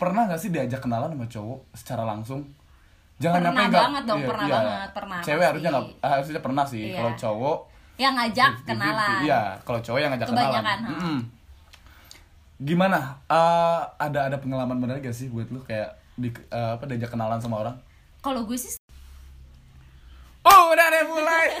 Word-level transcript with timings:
pernah 0.00 0.24
gak 0.24 0.40
sih 0.40 0.48
diajak 0.48 0.80
kenalan 0.80 1.12
sama 1.12 1.26
cowok 1.28 1.60
secara 1.72 2.02
langsung 2.02 2.40
jangan 3.16 3.44
Pernah 3.44 3.52
nyampe 3.54 3.76
banget 3.76 4.02
dong, 4.02 4.20
pernah 4.24 4.46
banget, 4.48 4.88
pernah, 4.90 5.18
cewek 5.20 5.44
harusnya 5.44 5.70
nggak 5.70 5.84
harusnya 6.02 6.40
pernah 6.40 6.64
sih 6.64 6.82
Iya. 6.82 6.96
kalau 6.96 7.12
cowok 7.14 7.58
yang 7.94 8.14
ngajak 8.16 8.50
50-50. 8.56 8.64
kenalan 8.66 9.18
iya 9.20 9.40
kalau 9.60 9.78
cowok 9.78 9.98
yang 9.98 10.10
ngajak 10.10 10.26
kenalan 10.26 10.48
Kebanyakan, 10.50 10.78
ha. 10.80 10.88
Mm-mm. 10.90 11.18
gimana 12.58 12.98
Eh, 13.26 13.80
ada 13.98 14.20
ada 14.26 14.36
pengalaman 14.36 14.76
bener 14.78 14.96
gak 14.98 15.12
sih 15.12 15.28
buat 15.28 15.46
lu 15.46 15.60
kayak 15.60 15.88
di 16.14 16.28
eh, 16.32 16.70
apa 16.74 16.84
diajak 16.86 17.10
kenalan 17.10 17.36
sama 17.36 17.60
orang 17.60 17.76
kalau 18.18 18.40
gue 18.42 18.56
sih 18.56 18.72
oh 20.42 20.72
udah 20.72 20.86
deh 20.86 21.04
mulai 21.06 21.46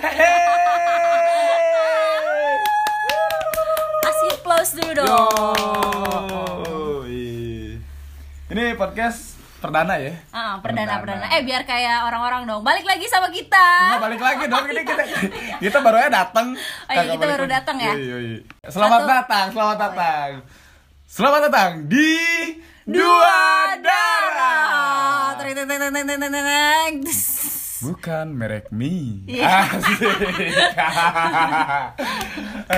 kasih 4.02 4.28
applause 4.34 4.72
dulu 4.74 4.92
dong 4.94 5.06
Yoi. 6.26 6.49
Ini 8.50 8.74
podcast 8.74 9.38
perdana 9.62 9.94
ya? 9.94 10.10
Ah, 10.34 10.58
perdana 10.58 10.98
perdana 10.98 11.22
eh 11.38 11.46
biar 11.46 11.62
kayak 11.62 12.02
orang-orang 12.02 12.50
dong 12.50 12.66
balik 12.66 12.82
lagi 12.82 13.06
sama 13.06 13.30
kita 13.30 13.94
Nggak 13.94 14.02
balik 14.02 14.18
lagi 14.18 14.50
dong 14.50 14.66
ini 14.66 14.82
kita 14.82 15.06
kita 15.62 15.78
baru 15.78 16.02
aja 16.02 16.10
datang. 16.10 16.58
Oh 16.58 16.90
iya, 16.90 17.14
kita 17.14 17.30
baru 17.30 17.46
datang 17.46 17.78
ya? 17.78 17.94
Yoi, 17.94 18.10
yoi. 18.10 18.42
Selamat 18.66 19.06
Satu. 19.06 19.10
datang, 19.14 19.54
selamat 19.54 19.78
datang. 19.78 20.42
Selamat 21.06 21.46
datang 21.46 21.86
di 21.86 22.10
Dua 22.90 23.70
Darah. 23.78 25.38
Bukan 27.86 28.34
merek 28.34 28.74
mie. 28.74 29.30
Iya. 29.30 29.46
Asik. 29.46 30.02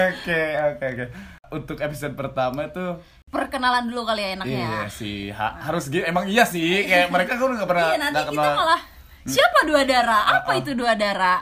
Oke, 0.05 0.43
oke, 0.69 0.85
oke. 0.85 1.09
Untuk 1.49 1.81
episode 1.81 2.13
pertama 2.13 2.69
tuh 2.69 3.01
perkenalan 3.33 3.89
dulu 3.89 4.05
kali 4.05 4.21
ya 4.21 4.31
enaknya 4.37 4.61
Iya 4.61 4.81
sih, 4.87 5.33
ha- 5.33 5.57
harus 5.59 5.89
gitu. 5.89 6.05
Emang 6.05 6.29
iya 6.29 6.45
sih, 6.45 6.85
kayak 6.85 7.09
mereka 7.15 7.35
kan 7.35 7.49
nggak 7.51 7.65
pernah 7.67 7.87
Iya 7.89 7.99
nanti 7.99 8.15
nggak 8.15 8.29
kita 8.31 8.49
malah 8.53 8.81
siapa 9.25 9.59
dua 9.65 9.83
darah? 9.83 10.23
Apa 10.29 10.37
Ah, 10.45 10.53
ah. 10.53 10.61
itu 10.61 10.71
dua 10.73 10.93
darah? 10.93 11.41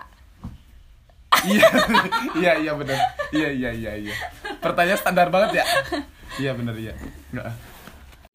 Iya 1.42 1.66
iya 2.40 2.52
iya 2.58 2.72
benar 2.74 2.98
iya 3.30 3.48
iya 3.48 3.70
iya 3.72 3.92
iya. 3.98 4.14
Pertanyaan 4.58 4.98
standar 4.98 5.28
banget 5.28 5.58
ya? 5.58 5.64
Iya 6.38 6.52
benar 6.52 6.74
iya. 6.74 6.94
Nggak. 7.30 7.46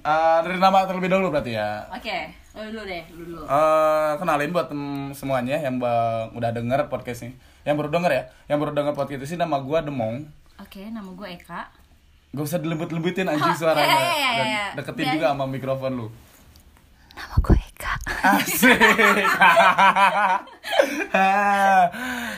Eh, 0.01 0.37
dari 0.41 0.57
nama 0.57 0.85
terlebih 0.85 1.07
dahulu 1.07 1.29
berarti 1.29 1.53
ya? 1.53 1.87
Oke 1.89 2.33
lu 2.55 2.71
dulu 2.71 2.83
deh 2.83 3.03
lu 3.11 3.23
dulu. 3.25 3.41
Eh, 3.45 4.11
kenalin 4.15 4.49
buat 4.49 4.67
semuanya 5.11 5.59
yang 5.59 5.75
udah 6.31 6.51
denger 6.51 6.87
podcast 6.87 7.23
ini. 7.23 7.35
Yang 7.61 7.75
baru 7.77 7.89
denger 7.91 8.11
ya? 8.11 8.23
Yang 8.47 8.57
baru 8.59 8.71
denger 8.73 8.93
podcast 8.93 9.27
ini 9.27 9.39
nama 9.39 9.57
gua 9.59 9.79
Demong. 9.79 10.15
Oke 10.55 10.87
nama 10.87 11.07
gue 11.09 11.27
Eka 11.29 11.67
gak 12.35 12.43
usah 12.43 12.59
dilembut-lembutin 12.59 13.25
anjing 13.25 13.47
Oh, 13.47 13.55
suaranya 13.57 13.87
iya, 13.87 13.95
iya, 13.95 14.11
iya, 14.11 14.29
dan 14.33 14.45
iya. 14.45 14.63
deketin 14.75 15.01
Biar- 15.01 15.13
juga 15.15 15.27
sama 15.31 15.45
mikrofon 15.47 15.93
lu 15.95 16.07
nama 17.11 17.35
gue 17.39 17.55
Eka 17.55 17.93
Asik. 18.27 18.75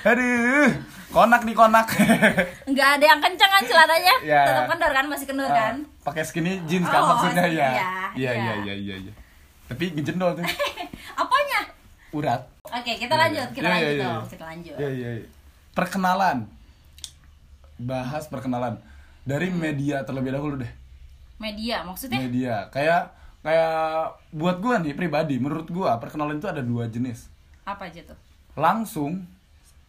Aduh, 0.03 0.69
konak 1.09 1.41
nih 1.41 1.55
konak. 1.55 1.87
nggak 2.69 2.89
ada 2.93 3.05
yang 3.07 3.17
kencang 3.17 3.51
kan 3.51 3.63
celananya 3.63 4.15
Ya. 4.21 4.41
tetap 4.43 4.65
kendor 4.67 4.91
kan 4.91 5.05
masih 5.07 5.25
kendor 5.25 5.49
kan 5.49 5.81
Ah, 5.81 6.05
Pakai 6.05 6.23
skinny 6.23 6.61
jeans 6.63 6.85
kan 6.85 7.01
Oh, 7.01 7.07
maksudnya 7.11 7.45
ya. 7.47 7.69
iya, 7.71 7.87
Iya 8.13 8.31
iya. 8.55 8.73
iya 8.75 8.95
iya. 8.99 9.13
Tapi 9.65 9.91
ngejendol 9.91 10.31
tuh. 10.33 10.45
apanya 11.19 11.59
Urat. 12.11 12.41
oke 12.63 12.91
kita 12.93 13.09
Iya, 13.09 13.21
lanjut 13.25 13.47
kita 13.51 13.67
lanjut 13.67 13.95
dong 13.97 14.23
kita 14.29 14.43
lanjut 14.45 14.75
Iya 14.75 14.89
iya 14.91 15.09
iya. 15.17 15.27
Perkenalan. 15.73 16.37
Bahas 17.77 18.25
perkenalan 18.27 18.77
dari 19.27 19.51
Hmm. 19.51 19.59
media 19.59 20.01
terlebih 20.01 20.31
dahulu 20.31 20.55
deh. 20.57 20.71
media 21.37 21.83
maksudnya 21.83 22.17
Media. 22.17 22.65
Kayak 22.69 23.11
kayak 23.43 23.77
buat 24.31 24.57
gua 24.57 24.79
nih 24.79 24.91
pribadi, 24.91 25.37
menurut 25.37 25.67
gua 25.67 25.95
perkenalan 25.97 26.35
itu 26.35 26.47
ada 26.47 26.59
dua 26.59 26.87
jenis. 26.87 27.27
apa 27.61 27.85
aja 27.85 27.99
tuh 28.01 28.15
Langsung 28.55 29.27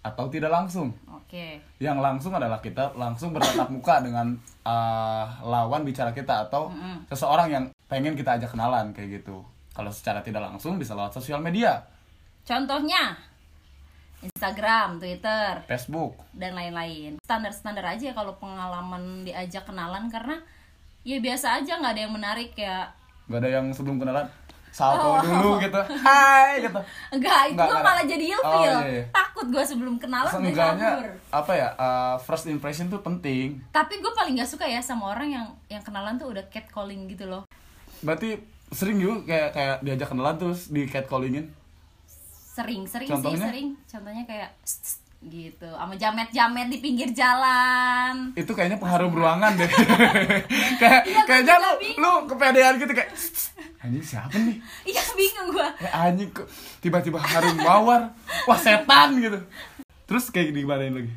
atau 0.00 0.26
tidak 0.26 0.50
langsung. 0.50 0.90
oke 1.06 1.62
yang 1.78 1.98
langsung 1.98 2.32
adalah 2.32 2.58
kita 2.58 2.90
langsung 2.94 3.30
bertatap 3.30 3.68
muka 3.68 4.00
dengan 4.00 4.34
uh, 4.62 5.24
lawan 5.42 5.82
bicara 5.82 6.10
kita 6.10 6.44
atau 6.44 6.68
Mm-mm. 6.68 7.06
seseorang 7.06 7.48
yang 7.48 7.64
pengen 7.86 8.12
kita 8.12 8.34
ajak 8.34 8.50
kenalan 8.50 8.90
kayak 8.90 9.22
gitu. 9.22 9.40
Kalau 9.70 9.88
secara 9.88 10.20
tidak 10.20 10.42
langsung 10.42 10.74
bisa 10.74 10.92
lewat 10.92 11.14
sosial 11.14 11.38
media, 11.38 11.78
contohnya 12.42 13.14
Instagram 14.20 14.98
Twitter 14.98 15.62
Facebook. 15.64 16.18
dan 16.32 16.52
lain-lain 16.52 17.16
standar-standar 17.20 17.84
aja 17.88 18.10
kalau 18.10 18.34
pengalaman 18.34 19.22
diajak 19.22 19.62
kenalan 19.62 20.06
karena 20.06 20.36
ya 21.02 21.18
biasa 21.18 21.56
aja 21.56 21.76
nggak 21.76 21.92
ada 21.92 22.02
yang 22.02 22.12
menarik 22.12 22.52
ya 22.52 22.90
Gak 23.24 23.38
ada 23.38 23.50
yang 23.52 23.66
sebelum 23.70 23.96
kenalan 23.96 24.24
salto 24.70 25.00
Oh. 25.00 25.18
dulu 25.18 25.58
gitu. 25.58 25.80
Hai 25.98 26.60
gitu. 26.60 26.80
enggak 27.10 27.40
itu 27.48 27.60
gue 27.60 27.78
malah 27.78 28.04
jadi 28.04 28.24
ilfil 28.30 28.46
Oh, 28.46 28.62
iya, 28.62 28.76
iya. 28.90 29.04
takut 29.10 29.46
gue 29.46 29.60
sebelum 29.62 29.96
kenalan 29.96 30.28
Seenggaknya 30.28 30.90
apa 31.28 31.52
ya? 31.52 31.68
uh, 31.74 32.14
first 32.16 32.46
impression 32.46 32.86
tuh 32.86 32.98
penting. 32.98 33.58
tapi 33.68 33.98
gue 33.98 34.12
paling 34.12 34.34
gak 34.34 34.48
suka 34.48 34.64
ya 34.64 34.78
sama 34.78 35.10
orang 35.10 35.28
yang 35.30 35.46
yang 35.68 35.82
kenalan 35.82 36.16
tuh 36.16 36.30
udah 36.30 36.44
catcalling 36.46 37.06
gitu 37.06 37.24
loh 37.24 37.42
Berarti 38.00 38.38
sering 38.68 38.96
juga 38.96 39.24
kayak 39.24 39.48
kayak 39.50 39.76
diajak 39.82 40.08
kenalan 40.08 40.36
terus 40.36 40.68
di 40.68 40.84
catcallingin. 40.84 41.46
Sering 42.58 42.82
sering 42.84 43.08
Contohnya? 43.08 43.36
sih 43.36 43.46
sering 43.46 43.68
contohnya 43.84 44.22
kayak 44.24 44.50
gitu 45.20 45.66
sama 45.68 45.94
jamet-jamet 45.94 46.66
di 46.68 46.78
pinggir 46.78 47.10
jalan 47.10 48.30
itu 48.34 48.50
kayaknya 48.50 48.76
pengaruh 48.76 49.06
ruangan 49.08 49.50
deh 49.52 49.66
kayak 50.80 51.02
gua 51.04 51.22
kayaknya 51.24 51.54
lu 51.56 51.70
bingung. 51.76 51.98
lu 52.00 52.10
kepedean 52.28 52.74
gitu 52.76 52.92
kayak 52.92 53.10
"Sst, 53.12 53.34
sst, 53.34 53.48
anjing 53.78 54.04
siapa 54.04 54.34
nih 54.36 54.56
iya 54.90 55.02
bingung 55.12 55.48
gue 55.50 55.68
ya 55.80 55.90
anjing 56.04 56.30
kok 56.30 56.46
tiba-tiba 56.78 57.18
harum 57.20 57.56
mawar 57.58 58.14
wah 58.44 58.54
setan 58.56 59.18
gitu 59.18 59.38
terus 60.04 60.30
kayak 60.30 60.50
gimana 60.50 60.86
lagi 60.88 61.10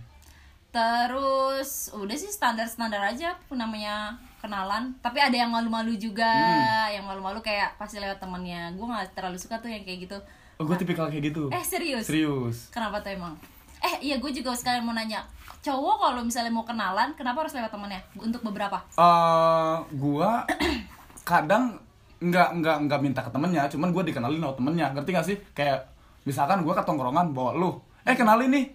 Terus 0.72 1.92
udah 1.92 2.16
sih 2.16 2.30
standar-standar 2.30 3.04
aja 3.04 3.36
pun 3.44 3.60
namanya 3.60 4.16
kenalan. 4.40 4.96
Tapi 4.98 5.20
ada 5.20 5.36
yang 5.36 5.52
malu-malu 5.52 6.00
juga, 6.00 6.24
Hmm. 6.24 6.96
yang 6.96 7.04
malu-malu 7.04 7.44
kayak 7.44 7.76
pasti 7.76 8.00
lewat 8.00 8.18
temennya. 8.18 8.72
Gue 8.72 8.88
nggak 8.88 9.12
terlalu 9.12 9.36
suka 9.36 9.60
tuh 9.60 9.68
yang 9.68 9.84
kayak 9.84 10.08
gitu. 10.08 10.16
Oh 10.62 10.66
gue 10.70 10.78
tipikal 10.78 11.10
kayak 11.10 11.34
gitu 11.34 11.50
Eh 11.50 11.66
serius? 11.66 12.06
serius 12.06 12.70
Kenapa 12.70 13.02
tuh 13.02 13.18
emang? 13.18 13.34
Eh 13.82 14.14
iya 14.14 14.22
gue 14.22 14.30
juga 14.30 14.54
sekalian 14.54 14.86
mau 14.86 14.94
nanya. 14.94 15.26
Cowok 15.66 15.98
kalau 15.98 16.22
misalnya 16.22 16.54
mau 16.54 16.62
kenalan, 16.62 17.18
kenapa 17.18 17.42
harus 17.42 17.54
lewat 17.58 17.74
temennya? 17.74 18.02
Untuk 18.14 18.46
beberapa? 18.46 18.78
eh 18.94 19.76
gua 19.98 20.46
kadang 21.26 21.82
nggak 22.22 22.50
nggak 22.62 22.78
nggak 22.86 23.00
minta 23.02 23.26
ke 23.26 23.34
temennya 23.34 23.66
cuman 23.66 23.90
gue 23.90 24.14
dikenalin 24.14 24.38
sama 24.38 24.54
temennya 24.54 24.88
ngerti 24.94 25.10
gak 25.10 25.26
sih 25.26 25.38
kayak 25.58 25.90
misalkan 26.22 26.62
gue 26.62 26.70
ke 26.70 26.84
tongkrongan 26.86 27.34
bawa 27.34 27.58
lu 27.58 27.82
eh 28.06 28.14
kenalin 28.14 28.54
nih 28.54 28.70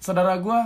saudara 0.00 0.40
gue 0.40 0.58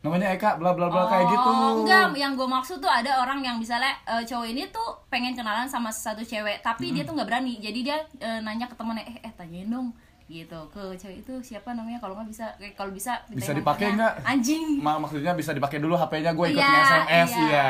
namanya 0.00 0.32
Eka 0.32 0.56
bla 0.56 0.72
bla 0.72 0.86
bla 0.86 1.04
kayak 1.06 1.28
gitu 1.28 1.44
Oh, 1.46 1.84
enggak, 1.84 2.16
yang 2.16 2.32
gue 2.32 2.48
maksud 2.48 2.78
tuh 2.78 2.88
ada 2.88 3.20
orang 3.20 3.40
yang 3.40 3.56
misalnya 3.56 3.92
eh, 4.02 4.24
cowok 4.24 4.46
ini 4.46 4.64
tuh 4.66 4.82
pengen 5.06 5.32
kenalan 5.32 5.64
sama 5.64 5.88
satu 5.88 6.22
cewek, 6.22 6.60
tapi 6.60 6.88
dia 6.90 7.04
tuh 7.04 7.12
nggak 7.12 7.26
berani. 7.26 7.56
Jadi 7.56 7.80
dia 7.82 8.00
eh, 8.16 8.40
nanya 8.40 8.64
ke 8.64 8.74
temennya, 8.74 9.04
"Eh, 9.04 9.20
eh 9.20 9.32
tanyain 9.32 9.68
dong." 9.68 9.92
gitu 10.26 10.54
ke 10.70 10.78
cewek 10.94 11.20
itu 11.20 11.34
siapa 11.42 11.74
namanya 11.74 11.98
kalau 11.98 12.14
nggak 12.14 12.30
bisa 12.30 12.46
eh, 12.56 12.70
kalau 12.72 12.94
bisa 12.94 13.18
Bisa 13.26 13.50
dipakai 13.50 13.98
nggak? 13.98 14.22
anjing 14.22 14.78
Ma 14.78 14.94
maksudnya 14.94 15.34
bisa 15.34 15.50
dipakai 15.50 15.82
dulu 15.82 15.98
HP-nya 15.98 16.30
gue 16.30 16.46
ikut 16.48 16.62
Iya, 16.62 16.82
SMS 17.02 17.30
iya. 17.34 17.42
iya. 17.42 17.66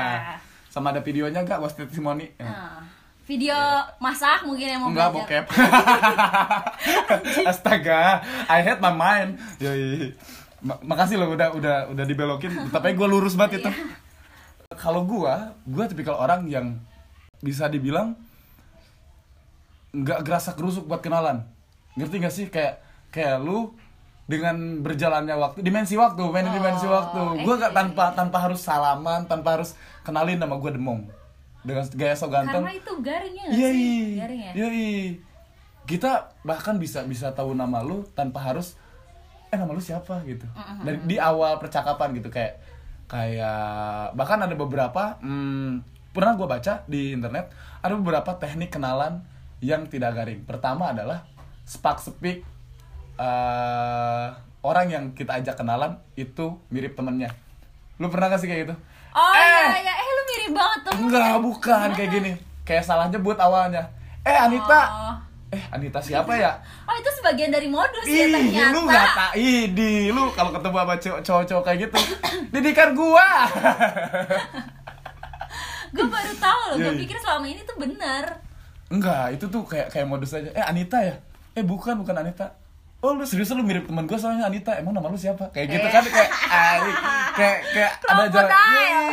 Sama 0.69 0.93
ada 0.93 1.01
videonya 1.01 1.41
nggak 1.41 1.57
was 1.57 1.73
testimoni? 1.73 2.29
Ya. 2.37 2.45
Nah, 2.45 2.85
video 3.25 3.57
masak 3.97 4.45
mungkin 4.45 4.67
yang 4.69 4.81
mau 4.85 4.93
Enggak 4.93 5.09
belajar 5.09 5.41
bokep. 5.41 5.45
Astaga, 7.49 8.21
I 8.47 8.61
hate 8.61 8.79
my 8.79 8.93
mind. 8.93 9.41
Yoi. 9.57 10.13
Ma- 10.61 10.81
makasih 10.85 11.17
loh 11.17 11.31
udah 11.31 11.53
udah 11.53 11.77
udah 11.89 12.05
dibelokin, 12.05 12.53
tapi 12.75 12.93
gue 12.93 13.07
lurus 13.07 13.33
banget 13.33 13.61
itu. 13.61 13.71
Kalau 14.73 15.03
gua, 15.03 15.57
gua 15.65 15.85
tipikal 15.85 16.17
orang 16.17 16.47
yang 16.47 16.77
bisa 17.39 17.67
dibilang 17.67 18.15
nggak 19.91 20.21
gerasa 20.23 20.53
kerusuk 20.53 20.87
buat 20.87 21.01
kenalan. 21.01 21.43
Ngerti 21.93 22.15
gak 22.19 22.31
sih? 22.31 22.47
Kayak 22.47 22.79
kayak 23.11 23.43
lu 23.43 23.75
dengan 24.25 24.55
berjalannya 24.79 25.35
waktu 25.35 25.59
dimensi 25.61 25.99
waktu 25.99 26.23
main 26.23 26.47
di 26.47 26.55
dimensi 26.55 26.87
Oh, 26.87 26.95
waktu. 26.95 27.43
Gue 27.43 27.55
gak 27.57 27.75
tanpa 27.75 28.15
tanpa 28.15 28.39
harus 28.41 28.63
salaman 28.63 29.27
tanpa 29.27 29.59
harus 29.59 29.75
kenalin 30.01 30.39
nama 30.39 30.55
gue 30.55 30.71
demong. 30.71 31.11
Dengan 31.61 31.83
gaya 31.91 32.15
so 32.15 32.31
ganteng. 32.31 32.63
Karena 32.63 32.73
itu 32.73 32.93
garing 33.01 33.35
ya 33.35 33.43
nggak 33.43 33.59
Iya, 33.59 33.69
sih? 33.69 33.83
iya. 33.83 34.17
garing 34.17 34.41
ya? 34.41 34.53
Iya, 34.55 34.69
iya. 34.71 35.11
Kita 35.83 36.11
bahkan 36.41 36.79
bisa 36.79 37.03
bisa 37.03 37.35
tahu 37.35 37.51
nama 37.53 37.83
lu 37.83 38.07
tanpa 38.13 38.39
harus 38.39 38.79
eh 39.51 39.57
nama 39.57 39.69
lu 39.69 39.79
siapa 39.79 40.23
gitu. 40.25 40.47
Dari 40.81 40.99
di 41.05 41.17
awal 41.17 41.59
percakapan 41.59 42.15
gitu 42.15 42.29
kayak 42.29 42.63
kayak 43.05 43.67
bahkan 44.15 44.39
ada 44.39 44.55
beberapa 44.55 45.19
hmm, 45.19 45.83
pernah 46.11 46.35
gua 46.35 46.49
baca 46.49 46.83
di 46.85 47.11
internet 47.11 47.51
ada 47.79 47.93
beberapa 47.93 48.31
teknik 48.33 48.71
kenalan 48.71 49.21
yang 49.59 49.85
tidak 49.85 50.15
garing. 50.15 50.43
Pertama 50.43 50.91
adalah 50.91 51.27
spak 51.65 51.99
sepik 51.99 52.47
eh, 53.17 54.27
orang 54.61 54.87
yang 54.87 55.05
kita 55.11 55.37
ajak 55.37 55.57
kenalan 55.57 55.99
itu 56.15 56.57
mirip 56.69 56.95
temennya. 56.95 57.35
Lu 57.97 58.09
pernah 58.09 58.29
gak 58.29 58.41
sih 58.41 58.49
kayak 58.49 58.63
gitu? 58.65 58.75
oh 59.11 59.33
Eh! 59.35 59.67
iya 59.67 59.79
iya 59.83 59.95
eh 59.97 60.09
lu 60.09 60.23
mirip 60.25 60.51
banget 60.55 60.79
tuh 60.81 60.93
Enggak, 60.97 61.35
bukan 61.41 61.89
kayak 61.93 62.11
gini. 62.13 62.33
kayak 62.63 62.87
salah 62.87 63.11
nyebut 63.11 63.35
awalnya 63.37 63.91
eh 64.23 64.31
Anita 64.33 64.81
Oh. 64.87 65.15
Eh 65.51 65.63
Anita 65.69 65.99
siapa 65.99 66.31
ya 66.33 66.55
Oh 66.85 66.95
itu 66.95 67.11
sebagian 67.13 67.51
dari 67.51 67.67
modus 67.67 68.03
Ih, 68.03 68.15
ya 68.17 68.27
ternyata. 68.31 68.71
lu 68.71 68.81
nggak 68.85 69.07
tak 69.13 69.31
di 69.69 69.91
lu 70.09 70.31
kalau 70.31 70.51
ketemu 70.51 70.77
sama 70.77 70.95
cowok- 70.97 71.23
cowok-cowok 71.23 71.65
kayak 71.65 71.79
gitu 71.81 71.99
didikan 72.53 72.91
gua 72.93 73.29
Gue 75.91 76.07
baru 76.07 76.33
tahu 76.37 76.61
loh. 76.65 76.77
Gue 76.77 76.85
Iya, 76.85 76.91
iya. 76.93 77.01
pikir 77.03 77.17
selama 77.19 77.47
ini 77.47 77.63
tuh 77.63 77.75
benar. 77.77 78.25
enggak 78.87 79.27
itu 79.33 79.47
tuh 79.47 79.63
kayak 79.65 79.87
kayak 79.89 80.03
modus 80.05 80.31
aja 80.31 80.51
eh 80.51 80.63
Anita 80.63 80.99
ya 80.99 81.15
eh 81.53 81.63
bukan 81.63 81.95
bukan 81.97 82.11
Anita 82.17 82.59
Oh 83.01 83.17
lu 83.17 83.25
serius 83.25 83.49
lu 83.57 83.65
mirip 83.65 83.89
teman 83.89 84.05
gue 84.05 84.19
soalnya 84.21 84.45
Anita. 84.45 84.77
Emang 84.77 84.93
nama 84.93 85.09
lu 85.09 85.17
siapa? 85.17 85.49
Kayak 85.57 85.67
gitu 85.73 85.87
kan 85.89 86.05
kayak 86.05 86.31
ay, 86.53 86.81
kayak 87.33 87.59
kayak 87.73 87.93
ada 88.05 88.25
jalan. 88.29 88.51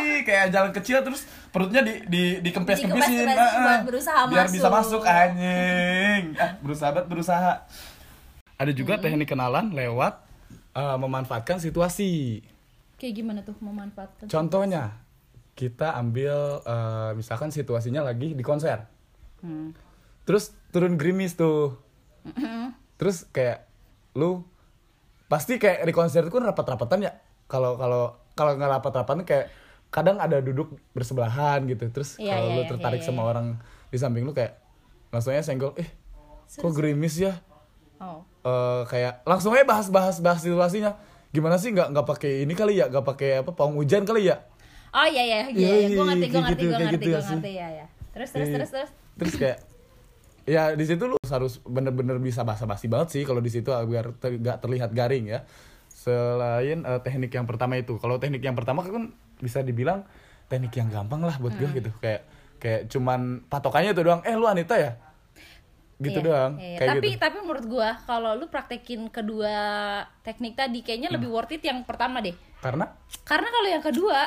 Ih, 0.04 0.20
kayak 0.28 0.44
jalan 0.52 0.70
kecil 0.76 1.00
terus 1.00 1.24
perutnya 1.48 1.80
di 1.80 2.04
di 2.04 2.22
dikempes 2.44 2.84
kempesin 2.84 3.24
Dikempes-kempesin 3.24 3.64
buat 3.64 3.80
berusaha 3.88 4.20
biar 4.28 4.44
masuk. 4.44 4.54
bisa 4.60 4.68
masuk. 4.68 5.02
anjing. 5.08 6.22
Ah 6.36 6.52
berusaha 6.60 6.88
banget 6.92 7.08
berusaha. 7.08 7.52
Ada 8.60 8.72
juga 8.76 9.00
teknik 9.00 9.32
kenalan 9.32 9.72
lewat 9.72 10.20
eh, 10.76 10.96
memanfaatkan 11.00 11.56
situasi. 11.56 12.44
Kayak 13.00 13.14
gimana 13.14 13.40
tuh 13.40 13.56
memanfaatkan? 13.62 14.26
contohnya 14.28 15.00
kita 15.56 15.96
ambil 15.96 16.60
eh, 16.60 17.10
misalkan 17.16 17.48
situasinya 17.48 18.04
lagi 18.04 18.36
di 18.36 18.44
konser. 18.44 18.84
Hmm. 19.40 19.70
terus 20.28 20.52
turun 20.68 21.00
gerimis 21.00 21.40
tuh. 21.40 21.72
Terus 22.98 23.24
kayak 23.30 23.67
lu 24.18 24.42
pasti 25.30 25.62
kayak 25.62 25.86
di 25.86 25.94
konser 25.94 26.26
itu 26.26 26.34
kan 26.34 26.50
rapat-rapatan 26.50 27.06
ya. 27.06 27.12
Kalau 27.46 27.78
kalau 27.78 28.18
kalau 28.34 28.58
nggak 28.58 28.70
rapat-rapatan 28.82 29.22
kayak 29.22 29.46
kadang 29.94 30.18
ada 30.18 30.42
duduk 30.42 30.74
bersebelahan 30.92 31.62
gitu. 31.70 31.86
Terus 31.94 32.18
Iya, 32.18 32.34
kalau 32.34 32.48
iya, 32.50 32.56
lu 32.58 32.62
iya, 32.66 32.70
tertarik 32.74 33.00
iya, 33.00 33.06
sama 33.06 33.22
iya. 33.22 33.28
orang 33.30 33.46
di 33.88 33.96
samping 33.96 34.26
lu 34.26 34.34
kayak 34.34 34.58
langsungnya 35.14 35.40
senggol 35.46 35.72
eh 35.78 35.88
kok 36.48 36.72
gerimis 36.74 37.14
ya? 37.22 37.38
Oh. 38.02 38.26
Eh, 38.42 38.82
kayak 38.90 39.22
langsung 39.22 39.54
aja 39.54 39.64
bahas-bahas 39.64 40.18
bahas 40.18 40.42
situasinya. 40.42 40.98
Gimana 41.30 41.60
sih 41.60 41.70
nggak 41.70 41.92
nggak 41.92 42.06
pakai 42.08 42.42
ini 42.42 42.52
kali 42.58 42.80
ya? 42.80 42.90
Nggak 42.90 43.06
pakai 43.06 43.30
apa 43.44 43.52
pawang 43.54 43.78
hujan 43.78 44.02
kali 44.02 44.32
ya? 44.32 44.42
Oh 44.88 45.04
iya 45.04 45.22
iya 45.22 45.38
iya, 45.52 45.68
Iya, 45.84 46.00
gue 46.00 46.04
ngerti 46.04 46.26
gue 46.32 46.40
ngerti 46.40 46.62
gitu, 46.64 46.72
gue 46.72 46.78
ngerti 46.80 46.96
gitu 46.96 47.08
gue 47.12 47.20
ngerti. 47.20 47.52
Ya 47.52 47.68
ya. 47.68 47.86
Terus 48.16 48.28
terus 48.32 48.48
terus 48.48 48.70
terus. 48.72 48.90
terus 49.20 49.34
kayak 49.36 49.58
ya 50.48 50.72
di 50.72 50.82
situ 50.82 51.04
lu 51.04 51.16
harus 51.20 51.60
bener-bener 51.62 52.16
bisa 52.16 52.40
basa-basi 52.40 52.88
banget 52.88 53.08
sih 53.12 53.22
kalau 53.22 53.38
di 53.38 53.48
situ 53.48 53.68
biar 53.68 54.16
ter- 54.16 54.40
gak 54.40 54.58
terlihat 54.58 54.90
garing 54.90 55.28
ya. 55.28 55.44
Selain 55.88 56.78
eh, 56.80 57.00
teknik 57.00 57.28
yang 57.30 57.44
pertama 57.44 57.76
itu. 57.76 57.96
Kalau 57.96 58.16
teknik 58.16 58.40
yang 58.40 58.54
pertama 58.54 58.80
kan 58.80 59.12
bisa 59.38 59.60
dibilang 59.60 60.08
teknik 60.46 60.72
yang 60.72 60.88
gampang 60.88 61.20
lah 61.20 61.36
buat 61.36 61.52
Hmm. 61.52 61.68
gue 61.68 61.78
gitu. 61.78 61.90
Kayak 61.98 62.22
kayak 62.56 62.80
cuman 62.88 63.20
patokannya 63.44 63.92
itu 63.92 64.00
doang. 64.00 64.22
Eh 64.22 64.32
lu 64.32 64.46
Anita 64.46 64.74
ya? 64.74 64.96
Gitu 65.96 66.14
Iya, 66.16 66.24
doang. 66.24 66.52
iya, 66.56 66.64
iya. 66.64 66.78
kayak 66.78 66.90
tapi 66.94 67.08
gitu. 67.10 67.18
tapi 67.20 67.36
menurut 67.42 67.66
gua 67.66 67.88
kalau 68.00 68.30
lu 68.32 68.46
praktekin 68.46 69.10
kedua 69.10 69.54
teknik 70.22 70.54
tadi 70.54 70.78
kayaknya 70.80 71.10
lebih 71.10 71.26
worth 71.26 71.50
it 71.50 71.60
yang 71.60 71.82
pertama 71.82 72.22
deh. 72.22 72.38
karena? 72.58 72.86
Karena 73.22 73.48
kalau 73.48 73.68
yang 73.68 73.82
kedua 73.82 74.18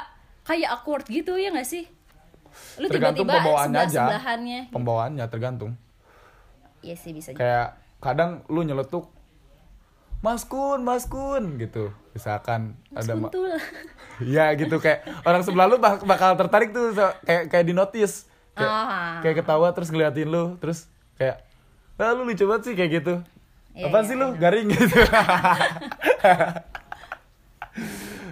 kayak 0.44 0.68
awkward 0.70 1.08
gitu 1.08 1.36
ya 1.36 1.48
nggak 1.50 1.64
sih? 1.64 1.88
Lu 2.76 2.88
tergantung 2.88 3.24
tiba-tiba 3.24 3.40
pembawaannya 3.40 3.72
sebelah 3.72 3.88
aja. 3.88 4.02
sebelahannya. 4.04 4.60
pembawaannya 4.68 5.26
tergantung 5.28 5.72
Iya 6.82 6.96
sih 6.96 7.12
bisa. 7.12 7.30
juga. 7.30 7.40
kayak 7.40 7.68
kadang 8.00 8.42
lu 8.48 8.62
nyeletuk 8.62 9.06
Mas 10.20 10.42
Kun, 10.44 10.82
Mas 10.82 11.06
Kun 11.06 11.58
gitu. 11.58 11.90
Misalkan 12.12 12.78
Mas 12.88 13.04
ada 13.04 13.14
ma- 13.16 13.28
Kuntul. 13.28 13.54
Iya 14.24 14.54
gitu 14.54 14.78
kayak 14.78 15.02
orang 15.24 15.42
sebelah 15.42 15.66
lu 15.66 15.78
bak- 15.78 16.04
bakal 16.04 16.34
tertarik 16.36 16.70
tuh 16.70 16.92
so- 16.92 17.18
kayak 17.22 17.48
kayak 17.48 17.66
di 17.66 17.74
notice. 17.74 18.26
Kayak, 18.52 18.68
Ah. 18.70 19.18
kayak 19.22 19.36
ketawa 19.40 19.72
terus 19.72 19.90
ngeliatin 19.90 20.28
lu 20.28 20.58
terus 20.58 20.86
kayak 21.16 21.42
ah, 21.96 22.12
lu 22.12 22.24
lucu 22.24 22.44
banget 22.44 22.62
sih 22.64 22.74
kayak 22.74 22.92
gitu. 22.96 23.16
Iya, 23.72 23.88
Apaan 23.88 24.04
iya, 24.04 24.10
sih 24.10 24.16
lu? 24.16 24.28
Garing 24.36 24.68
gitu. 24.70 24.98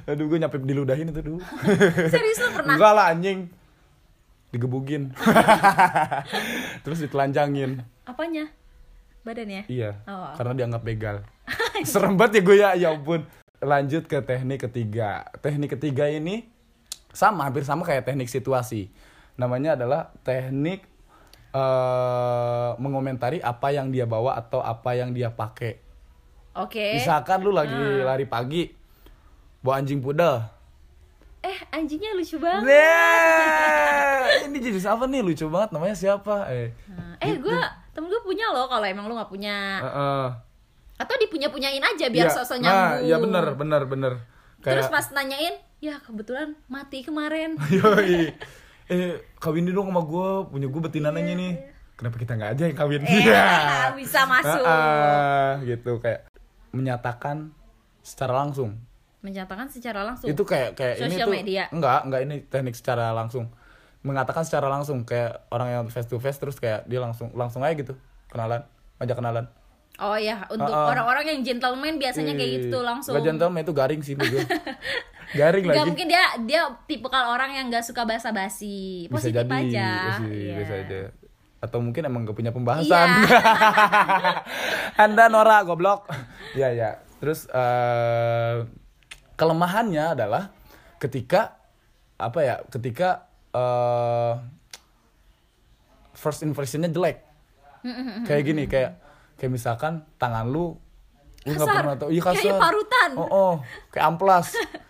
Aduh 0.06 0.26
gue 0.26 0.38
nyampe 0.38 0.58
diludahin 0.60 1.08
itu 1.08 1.22
dulu. 1.22 1.40
Serius 2.10 2.40
lu 2.40 2.50
pernah? 2.52 2.76
Enggak 2.76 2.92
lah 2.92 3.06
anjing. 3.08 3.48
Digebugin. 4.50 5.14
terus 6.84 7.00
ditelanjangin. 7.00 7.86
Apanya? 8.10 8.50
Badannya? 9.22 9.70
Iya, 9.70 10.02
Oh. 10.04 10.34
karena 10.34 10.54
dianggap 10.58 10.82
begal. 10.82 11.18
Serem 11.86 12.18
banget 12.18 12.40
ya 12.40 12.42
gue 12.42 12.56
ya, 12.58 12.70
ya 12.76 12.88
ampun. 12.92 13.22
Lanjut 13.60 14.08
ke 14.08 14.18
teknik 14.20 14.66
ketiga. 14.66 15.30
Teknik 15.38 15.78
ketiga 15.78 16.10
ini 16.10 16.50
sama, 17.12 17.46
hampir 17.46 17.62
sama 17.62 17.86
kayak 17.86 18.08
teknik 18.08 18.26
situasi. 18.26 18.90
Namanya 19.36 19.78
adalah 19.78 20.10
teknik 20.24 20.82
eh 21.50 22.70
mengomentari 22.78 23.42
apa 23.42 23.70
yang 23.70 23.90
dia 23.90 24.06
bawa 24.06 24.38
atau 24.38 24.62
apa 24.62 24.94
yang 24.94 25.12
dia 25.12 25.30
pakai. 25.30 25.82
Oke. 26.56 26.96
Misalkan 26.96 27.42
lu 27.42 27.50
lagi 27.50 27.74
lari 28.02 28.26
pagi, 28.26 28.70
bawa 29.60 29.82
anjing 29.82 30.00
pudel. 30.00 30.46
Eh, 31.40 31.56
anjingnya 31.72 32.14
lucu 32.14 32.36
banget. 32.36 32.68
Nah, 32.68 34.20
ini 34.44 34.58
jenis 34.60 34.84
apa 34.84 35.08
nih? 35.08 35.24
Lucu 35.24 35.48
banget. 35.48 35.72
Namanya 35.72 35.96
siapa? 35.96 36.52
Eh, 36.52 36.70
Nah, 36.92 37.16
eh, 37.18 37.34
gue 37.34 37.60
temen 38.00 38.08
gue 38.08 38.24
punya 38.24 38.48
loh 38.50 38.66
kalau 38.66 38.88
emang 38.88 39.06
lu 39.06 39.14
nggak 39.14 39.28
punya. 39.28 39.58
Heeh. 39.78 40.26
Atau 40.96 41.16
dipunya 41.16 41.48
punyain 41.48 41.80
aja 41.80 42.08
biar 42.08 42.28
Iya, 42.28 42.34
sosok 42.34 42.58
Nah, 42.58 42.64
nyambung. 42.64 43.04
iya 43.04 43.16
bener, 43.20 43.46
bener, 43.54 43.82
bener. 43.86 44.14
Terus 44.60 44.88
Kayak- 44.88 44.96
pas 44.96 45.06
nanyain, 45.12 45.56
ya 45.78 45.96
kebetulan 46.00 46.56
mati 46.66 47.04
kemarin. 47.04 47.60
Yoi. 47.76 48.32
Eh, 48.88 49.12
kawinin 49.38 49.70
dong 49.70 49.88
sama 49.88 50.02
gue, 50.02 50.30
punya 50.50 50.66
gue 50.66 50.82
betina 50.82 51.12
nanya 51.12 51.36
nih. 51.36 51.54
Kenapa 51.94 52.16
kita 52.16 52.32
nggak 52.34 52.52
aja 52.56 52.64
yang 52.64 52.78
kawin? 52.78 53.04
Eh, 53.04 53.12
Iya. 53.22 53.44
bisa 54.00 54.24
masuk. 54.24 54.64
Ah, 54.64 54.72
ah, 54.72 55.52
gitu 55.62 56.00
kayak 56.00 56.32
menyatakan 56.72 57.52
secara 58.00 58.32
langsung. 58.34 58.80
Menyatakan 59.20 59.68
secara 59.68 60.04
langsung. 60.04 60.32
Itu 60.32 60.48
kayak 60.48 60.80
kayak 60.80 60.96
ini 61.02 61.16
tuh 61.16 61.28
media. 61.28 61.64
enggak, 61.70 62.08
enggak 62.08 62.22
ini 62.24 62.36
teknik 62.48 62.72
secara 62.72 63.12
langsung. 63.12 63.52
Mengatakan 64.02 64.48
secara 64.48 64.72
langsung 64.72 65.04
kayak 65.04 65.48
orang 65.52 65.68
yang 65.70 65.84
face 65.92 66.08
to 66.08 66.18
face 66.18 66.40
terus 66.40 66.56
kayak 66.58 66.88
dia 66.88 67.00
langsung 67.04 67.32
langsung 67.36 67.62
aja 67.62 67.76
gitu. 67.76 67.94
Kenalan, 68.32 68.64
ngajak 69.02 69.18
kenalan. 69.20 69.46
Oh 70.00 70.16
ya, 70.16 70.48
untuk 70.48 70.72
ah. 70.72 70.96
orang-orang 70.96 71.28
yang 71.28 71.40
gentleman 71.44 72.00
biasanya 72.00 72.32
kayak 72.40 72.50
gitu 72.56 72.80
tuh 72.80 72.84
langsung. 72.88 73.20
Gak 73.20 73.36
gentleman 73.36 73.68
itu 73.68 73.76
garing 73.76 74.00
sih 74.00 74.16
gue. 74.16 74.26
garing 75.40 75.68
Gak 75.68 75.76
lagi. 75.76 75.90
mungkin 75.92 76.08
dia 76.08 76.24
dia 76.48 76.62
tipikal 76.88 77.36
orang 77.36 77.52
yang 77.52 77.68
gak 77.68 77.84
suka 77.84 78.08
basa-basi. 78.08 79.12
Positif 79.12 79.44
jadi 79.44 79.52
aja. 79.52 79.90
Iya. 80.24 80.56
bisa 80.64 80.76
aja 80.80 81.02
atau 81.60 81.84
mungkin 81.84 82.08
emang 82.08 82.24
gak 82.24 82.38
punya 82.40 82.56
pembahasan 82.56 83.28
Iya. 83.28 83.40
anda 85.04 85.28
Nora 85.28 85.60
goblok 85.68 86.08
ya 86.56 86.72
ya 86.72 87.04
terus 87.20 87.52
eh 87.52 88.64
kelemahannya 89.36 90.16
adalah 90.16 90.56
ketika 91.04 91.60
apa 92.16 92.40
ya 92.44 92.56
ketika 92.72 93.29
eh 93.52 94.34
first 96.14 96.42
impressionnya 96.42 96.88
jelek. 96.88 97.24
Kayak 98.24 98.44
gini 98.44 98.64
kayak 98.66 98.92
kayak 99.36 99.52
misalkan 99.52 100.04
tangan 100.16 100.46
lu 100.46 100.76
lu 101.42 101.52
nggak 101.56 101.68
pernah 101.68 101.96
tahu. 101.96 102.10
Iya 102.12 102.22
Kayak 102.22 102.44
kasar. 102.44 102.60
parutan. 102.60 103.10
oh, 103.16 103.28
oh 103.28 103.54
kayak 103.90 104.06
amplas. 104.06 104.48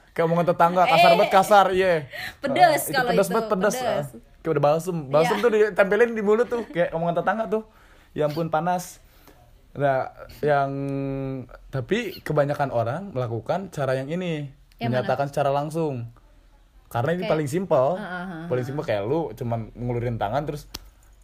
Kayak 0.10 0.26
omongan 0.26 0.48
tetangga 0.50 0.84
kasar 0.92 1.12
banget 1.14 1.32
kasar 1.32 1.66
iya. 1.70 1.94
Pedes 2.42 2.82
Ah, 2.90 2.92
kalau 2.92 3.10
pedes 3.14 3.28
itu, 3.28 3.34
banget 3.34 3.48
pedes, 3.48 3.76
pedes. 3.76 3.86
Ah, 3.86 4.04
kayak 4.42 4.52
udah 4.52 4.64
balsem. 4.64 4.98
Balsem 5.08 5.38
Iya. 5.38 5.44
tuh 5.44 5.52
ditempelin 5.52 6.12
di 6.12 6.24
mulut 6.26 6.48
tuh 6.50 6.66
kayak 6.66 6.90
omongan 6.92 7.16
tetangga 7.16 7.46
tuh. 7.48 7.64
Ya 8.12 8.26
ampun 8.26 8.50
panas. 8.50 8.98
Nah 9.72 10.10
yang 10.42 10.72
tapi 11.70 12.18
kebanyakan 12.20 12.74
orang 12.74 13.14
melakukan 13.14 13.70
cara 13.70 13.94
yang 13.94 14.10
ini 14.10 14.50
Yang 14.76 14.90
menyatakan 14.90 15.28
secara 15.30 15.54
langsung 15.54 16.10
karena 16.90 17.10
ini 17.12 17.22
Kayak- 17.22 17.32
paling 17.32 17.48
simpel 17.48 17.88
Ah, 17.94 18.02
ah, 18.02 18.24
ah, 18.26 18.44
paling 18.46 18.62
simpel 18.64 18.84
kayak 18.84 19.04
lu 19.04 19.30
cuman 19.32 19.70
ngulurin 19.72 20.18
tangan 20.18 20.44
terus 20.44 20.66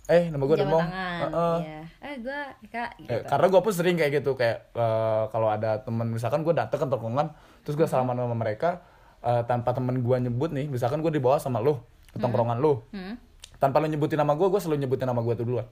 eh 0.06 0.30
nama 0.30 0.44
gue 0.44 0.58
demong 0.60 0.78
tangan. 0.80 1.20
Heeh. 1.26 1.58
Iya. 1.60 1.80
Eh, 2.00 2.16
gue 2.22 2.40
Kak 2.70 2.90
gitu. 2.96 3.10
Eh, 3.10 3.22
karena 3.24 3.46
gue 3.48 3.58
pun 3.60 3.72
sering 3.72 3.96
kayak 3.96 4.12
gitu 4.16 4.32
kayak 4.34 4.70
eh, 4.72 5.24
kalau 5.28 5.50
ada 5.50 5.82
teman 5.82 6.08
misalkan 6.08 6.42
gue 6.42 6.54
dateng 6.54 6.78
ke 6.78 6.88
tongkrongan 6.88 7.34
terus 7.62 7.74
gue 7.76 7.86
salaman 7.86 8.14
sama 8.16 8.34
mereka 8.34 8.86
eh, 9.20 9.42
tanpa 9.44 9.74
temen 9.74 10.00
gue 10.00 10.16
nyebut 10.20 10.50
nih 10.50 10.66
misalkan 10.68 11.02
gue 11.02 11.10
dibawa 11.10 11.36
sama 11.36 11.58
lu 11.58 11.82
ke 12.08 12.18
tongkrongan 12.18 12.58
lu 12.58 12.86
Hmm. 12.90 13.18
tanpa 13.58 13.82
lu 13.82 13.90
nyebutin 13.90 14.16
nama 14.16 14.32
gue 14.32 14.46
gue 14.46 14.60
selalu 14.60 14.78
nyebutin 14.80 15.06
nama 15.06 15.20
gue 15.20 15.34
tuh 15.34 15.44
duluan 15.44 15.66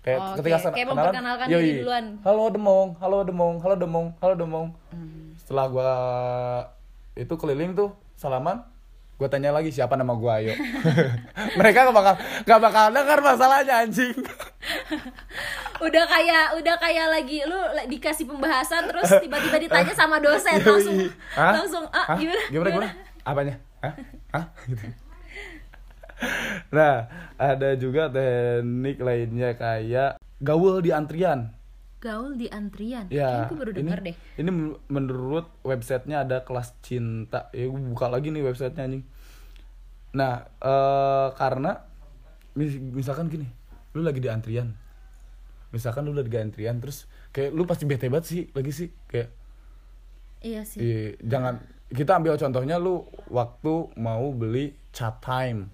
kayak 0.00 0.18
Oh, 0.18 0.34
ketika 0.34 0.56
sana- 0.62 0.72
Kayak 0.72 0.86
kenalan, 0.86 1.02
memperkenalkan 1.04 1.46
yoi, 1.46 1.60
diri 1.60 1.78
duluan. 1.78 2.04
halo 2.22 2.44
demong 2.48 2.88
halo 2.96 3.18
demong 3.22 3.54
halo 3.60 3.74
demong 3.76 4.06
halo 4.16 4.34
demong 4.34 4.66
Hmm. 4.88 5.36
setelah 5.36 5.66
gue 5.68 5.90
itu 7.18 7.34
keliling 7.34 7.72
tuh 7.72 7.88
salaman 8.14 8.64
gue 9.16 9.28
tanya 9.32 9.48
lagi 9.48 9.72
siapa 9.72 9.96
nama 9.96 10.12
gue 10.12 10.32
ayo 10.44 10.52
mereka 11.58 11.88
gak 11.88 11.96
bakal 11.96 12.14
gak 12.44 12.60
bakal 12.60 12.84
dengar 12.92 13.18
masalahnya 13.24 13.88
anjing 13.88 14.12
udah 15.86 16.04
kayak 16.04 16.44
udah 16.60 16.76
kayak 16.76 17.06
lagi 17.08 17.40
lu 17.48 17.56
dikasih 17.88 18.28
pembahasan 18.28 18.84
terus 18.92 19.08
tiba-tiba 19.24 19.56
ditanya 19.56 19.92
sama 19.96 20.20
dosen 20.20 20.60
langsung 20.60 20.96
Hah? 21.32 21.52
langsung 21.56 21.84
ah 21.96 22.12
Hah? 22.12 22.16
gimana 22.20 22.42
gimana 22.52 22.68
gimana 22.76 22.90
apanya 23.24 23.54
Hah? 23.80 23.94
Hah? 24.36 24.44
gitu 24.68 24.84
nah, 26.72 27.12
ada 27.36 27.76
juga 27.76 28.08
teknik 28.08 28.96
lainnya 29.04 29.52
kayak 29.52 30.16
gaul 30.40 30.80
di 30.84 30.92
antrian. 30.92 31.55
Gaul 32.06 32.38
di 32.38 32.46
antrian. 32.46 33.10
Ya, 33.10 33.50
gue 33.50 33.58
baru 33.58 33.74
ini, 33.74 33.78
denger 33.82 33.98
deh. 34.06 34.14
Ini 34.38 34.50
men- 34.50 34.78
menurut 34.86 35.50
websitenya 35.66 36.22
ada 36.22 36.46
kelas 36.46 36.78
cinta. 36.80 37.50
Ya, 37.50 37.66
gue 37.66 37.80
buka 37.90 38.06
lagi 38.06 38.30
nih 38.30 38.46
websitenya 38.46 38.86
anjing. 38.86 39.04
Nah, 40.14 40.46
eh 40.62 41.28
karena 41.34 41.82
mis- 42.54 42.78
misalkan 42.78 43.26
gini, 43.26 43.50
lu 43.92 44.06
lagi 44.06 44.22
di 44.22 44.30
antrian. 44.30 44.70
Misalkan 45.74 46.06
lu 46.06 46.14
lagi 46.14 46.30
di 46.30 46.38
antrian 46.38 46.78
terus 46.78 47.04
kayak 47.34 47.50
lu 47.50 47.66
pasti 47.66 47.84
bete 47.84 48.06
banget 48.06 48.24
sih 48.24 48.42
lagi 48.54 48.70
sih 48.70 48.88
kayak 49.10 49.28
Iya 50.40 50.62
sih. 50.62 50.78
Iya, 50.78 51.18
jangan 51.20 51.58
kita 51.90 52.16
ambil 52.16 52.38
contohnya 52.38 52.78
lu 52.78 53.02
waktu 53.28 53.72
mau 53.98 54.30
beli 54.30 54.72
chat 54.94 55.18
time 55.18 55.68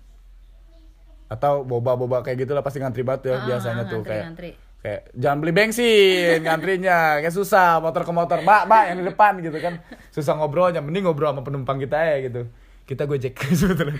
atau 1.28 1.64
boba-boba 1.64 2.20
kayak 2.20 2.44
gitu 2.44 2.52
lah 2.52 2.60
pasti 2.60 2.80
ngantri 2.80 3.00
banget 3.00 3.32
ya 3.32 3.34
Ah, 3.36 3.44
biasanya 3.46 3.84
tuh 3.84 4.00
ngantri, 4.00 4.08
kayak 4.10 4.24
ngantri. 4.28 4.50
Kayak 4.82 5.14
jangan 5.14 5.38
beli 5.38 5.52
bensin 5.54 6.42
ngantrinya. 6.42 7.22
Kayak 7.22 7.34
susah 7.34 7.78
motor 7.78 8.02
ke 8.02 8.12
motor 8.12 8.38
mbak 8.42 8.66
mbak 8.66 8.82
yang 8.90 8.96
di 8.98 9.06
depan 9.06 9.32
gitu 9.38 9.58
kan. 9.58 9.78
Susah 10.10 10.34
ngobrolnya 10.34 10.82
mending 10.82 11.06
ngobrol 11.06 11.30
sama 11.30 11.40
penumpang 11.40 11.78
kita 11.78 11.96
ya 11.96 12.16
gitu. 12.26 12.50
Kita 12.84 13.06
gojek 13.06 13.38
sebetulnya. 13.60 13.98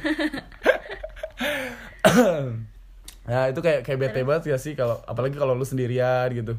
Nah 3.23 3.47
itu 3.47 3.62
kayak 3.62 3.87
kayak 3.87 3.99
bete 4.03 4.21
banget 4.27 4.51
ya 4.51 4.59
sih 4.59 4.75
kalau 4.75 4.99
apalagi 5.07 5.39
kalau 5.39 5.55
lu 5.55 5.62
sendirian 5.62 6.27
gitu. 6.35 6.59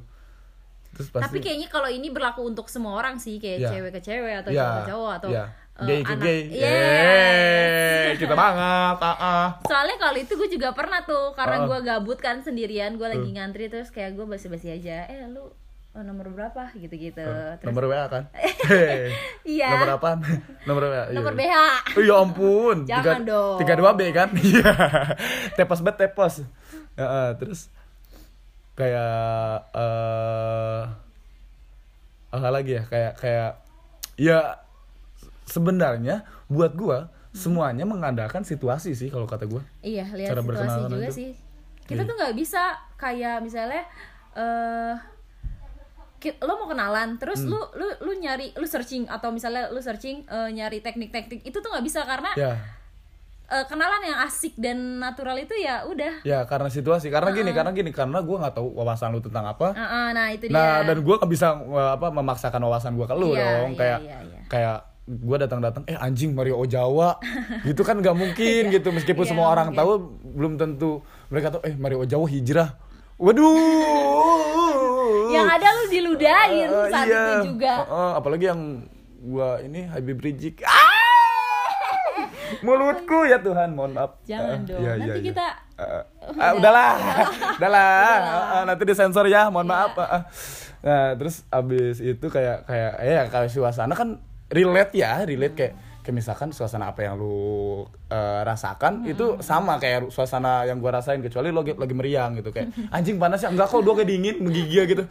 Terus 0.95 1.09
pasti 1.11 1.27
Tapi 1.27 1.37
kayaknya 1.43 1.67
kalau 1.67 1.89
ini 1.91 2.07
berlaku 2.07 2.45
untuk 2.45 2.71
semua 2.71 2.95
orang 2.95 3.19
sih, 3.19 3.41
kayak 3.41 3.65
Ya. 3.65 3.69
cewek 3.73 3.91
ke 3.97 4.01
cewek 4.05 4.33
atau 4.45 4.51
Ya, 4.53 4.61
cowok 4.63 4.77
ke 4.77 4.89
cowok 4.93 5.11
atau 5.19 5.29
ya. 5.33 5.45
Eh, 5.75 5.83
gay 5.83 5.99
ke 5.99 6.11
anak. 6.11 6.21
gay 6.21 6.39
Yes. 6.53 8.13
Kita 8.21 8.33
banget 8.33 8.97
ah, 8.99 9.15
ah. 9.15 9.47
Soalnya 9.63 9.97
kalau 9.97 10.15
itu 10.15 10.33
gue 10.33 10.47
juga 10.47 10.71
pernah 10.71 11.01
tuh 11.01 11.31
Ah. 11.31 11.35
karena 11.35 11.57
gue 11.63 11.79
gabut 11.81 12.17
kan 12.17 12.39
sendirian, 12.39 12.93
gue 12.93 13.05
lagi 13.05 13.29
ngantri 13.31 13.67
terus 13.67 13.89
kayak 13.89 14.13
gue 14.13 14.23
basi-basi 14.23 14.69
aja. 14.71 15.05
Eh 15.07 15.25
lu 15.27 15.49
oh, 15.91 16.01
nomor 16.01 16.29
berapa 16.29 16.73
gitu-gitu. 16.73 17.21
Terus 17.21 17.65
nomor 17.65 17.85
WA 17.85 18.05
kan 18.07 18.23
Iya. 19.45 19.69
nomor 19.71 19.89
apaan 19.95 20.19
nomor 20.63 20.83
WA 20.83 21.03
iya. 21.05 21.15
Nomor 21.15 21.33
BH. 21.33 21.57
Oh, 21.91 22.01
ya 22.01 22.15
ampun 22.17 22.77
Jangan 22.89 23.21
dong. 23.23 23.57
tiga 23.57 23.73
dua 23.73 23.91
B 23.93 24.09
kan 24.09 24.29
iya 24.35 24.73
tepos 25.53 25.81
bet 25.81 25.97
tepos 25.97 26.45
Ya, 26.93 27.05
eh, 27.05 27.29
terus 27.35 27.73
kayak 28.73 29.13
eh 29.73 30.81
apa 32.29 32.49
lagi 32.49 32.73
ya 32.73 32.83
kayak 32.85 33.13
kayak 33.17 33.51
ya 34.15 34.39
sebenarnya 35.53 36.15
buat 36.47 36.73
gua 36.73 36.99
semuanya 37.29 37.81
mengandalkan 37.83 38.41
situasi 38.41 38.91
sih 38.91 39.07
kalau 39.07 39.25
kata 39.25 39.45
gua 39.45 39.61
Iya, 39.79 40.09
lihat 40.11 40.29
Cara 40.29 40.41
situasi 40.41 40.49
berkenalan 40.49 40.89
juga 40.91 41.07
itu. 41.07 41.15
sih. 41.15 41.29
Kita 41.83 41.99
Iya. 41.99 42.07
tuh 42.07 42.15
nggak 42.15 42.35
bisa 42.35 42.63
kayak 42.95 43.37
misalnya 43.39 43.81
eh 44.33 44.95
ki- 46.15 46.39
lo 46.39 46.55
mau 46.55 46.65
kenalan, 46.65 47.17
terus 47.17 47.41
Hmm. 47.41 47.51
lu 47.51 47.59
lu 47.75 47.87
lu 48.01 48.11
nyari 48.15 48.53
lu 48.53 48.63
searching 48.63 49.05
atau 49.05 49.29
misalnya 49.29 49.67
lu 49.67 49.77
searching 49.77 50.23
eh, 50.25 50.49
nyari 50.51 50.79
teknik-teknik 50.79 51.43
itu 51.43 51.53
tuh 51.53 51.67
nggak 51.67 51.83
bisa 51.83 52.01
karena 52.03 52.31
ya 52.33 52.53
eh, 53.45 53.65
kenalan 53.67 54.01
yang 54.01 54.17
asik 54.23 54.55
dan 54.55 54.77
natural 54.97 55.35
itu 55.35 55.51
ya 55.53 55.83
udah. 55.83 56.23
ya 56.23 56.41
karena 56.43 56.71
situasi 56.71 57.11
karena 57.11 57.29
gini 57.29 57.51
karena 57.51 57.69
gini 57.71 57.91
karena 57.91 58.23
gua 58.23 58.39
nggak 58.39 58.55
tahu 58.55 58.71
wawasan 58.73 59.11
lu 59.11 59.19
tentang 59.19 59.43
apa 59.45 59.75
Ah, 59.75 59.83
ah, 59.83 60.07
nah 60.09 60.31
itu 60.31 60.47
dia. 60.47 60.55
Nah, 60.55 60.77
dan 60.83 60.97
gue 60.97 61.13
gak 61.13 61.27
bisa 61.27 61.51
uh, 61.53 61.91
apa 61.91 62.07
memaksakan 62.09 62.61
wawasan 62.61 62.93
gue 62.93 63.03
ke 63.03 63.13
lu 63.13 63.35
Iya, 63.35 63.43
dong, 63.59 63.69
iya, 63.69 63.77
kayak 63.77 63.99
iya, 63.99 64.17
iya. 64.23 64.39
kayak 64.47 64.77
gue 65.05 65.37
datang-datang, 65.37 65.83
eh 65.83 65.93
anjing 65.93 66.31
Mario 66.31 66.57
Ojawa, 66.57 67.17
gitu 67.67 67.81
kan 67.81 67.97
nggak 67.97 68.13
mungkin 68.13 68.61
gitu, 68.69 68.89
meskipun 68.89 69.21
Iya, 69.21 69.29
semua 69.29 69.45
orang 69.49 69.69
mungkin. 69.69 69.77
tahu, 69.77 69.89
belum 70.33 70.51
tentu 70.55 71.01
mereka 71.27 71.51
tahu, 71.51 71.61
eh 71.63 71.73
Mario 71.73 72.01
Ojawa 72.01 72.25
hijrah, 72.25 72.69
waduh, 73.17 75.29
yang 75.29 75.45
ada 75.45 75.65
lu 75.73 75.83
diludahin 75.87 76.67
Eh, 76.67 76.87
saat 76.87 77.05
iya. 77.05 77.21
itu 77.35 77.49
juga. 77.49 77.71
Eh, 77.79 77.89
eh, 77.89 78.11
apalagi 78.15 78.45
yang 78.45 78.61
gua 79.21 79.59
ini 79.59 79.85
Habib 79.85 80.17
Rizik, 80.17 80.61
ah! 80.67 80.71
mulutku 82.59 83.25
ya 83.25 83.37
Tuhan, 83.37 83.73
mohon 83.73 83.93
maaf. 83.93 84.17
Jangan 84.23 84.61
Eh, 84.61 84.65
dong. 84.65 84.79
iya, 84.79 84.89
Nanti 84.93 85.05
iya, 85.05 85.13
iya. 85.13 85.25
kita 85.25 85.45
Eh, 85.73 86.01
ah, 86.37 86.51
udahlah, 86.55 86.91
udahlah, 87.57 88.17
Ah, 88.21 88.43
ah, 88.53 88.61
nanti 88.63 88.81
disensor 88.85 89.25
ya, 89.25 89.49
mohon 89.49 89.65
maaf. 89.65 89.91
ah, 89.95 90.05
ah. 90.05 90.21
Nah, 90.79 91.07
terus 91.15 91.41
abis 91.49 91.97
itu 91.97 92.25
kayak 92.25 92.63
kayak 92.63 92.91
ya 93.01 93.21
kalau 93.27 93.47
suasana 93.47 93.93
kan 93.93 94.19
relate 94.53 94.93
ya, 94.93 95.25
relate 95.25 95.55
kayak 95.57 95.73
kayak 96.03 96.15
misalkan 96.19 96.51
suasana 96.51 96.91
apa 96.91 97.07
yang 97.07 97.15
lu 97.15 97.87
eh, 98.11 98.41
rasakan 98.43 99.07
itu 99.07 99.39
sama 99.39 99.79
kayak 99.79 100.11
suasana 100.11 100.67
yang 100.67 100.83
gua 100.83 100.99
rasain 100.99 101.23
kecuali 101.23 101.47
lo 101.47 101.63
lagi, 101.63 101.79
lagi 101.79 101.95
meriang 101.95 102.35
gitu 102.37 102.51
kayak 102.51 102.75
anjing 102.91 103.15
panas 103.15 103.39
ya 103.39 103.49
enggak 103.49 103.71
kok 103.71 103.79
dua 103.79 103.95
kayak 104.03 104.11
dingin 104.11 104.35
menggigil 104.43 104.83
gitu 104.83 105.03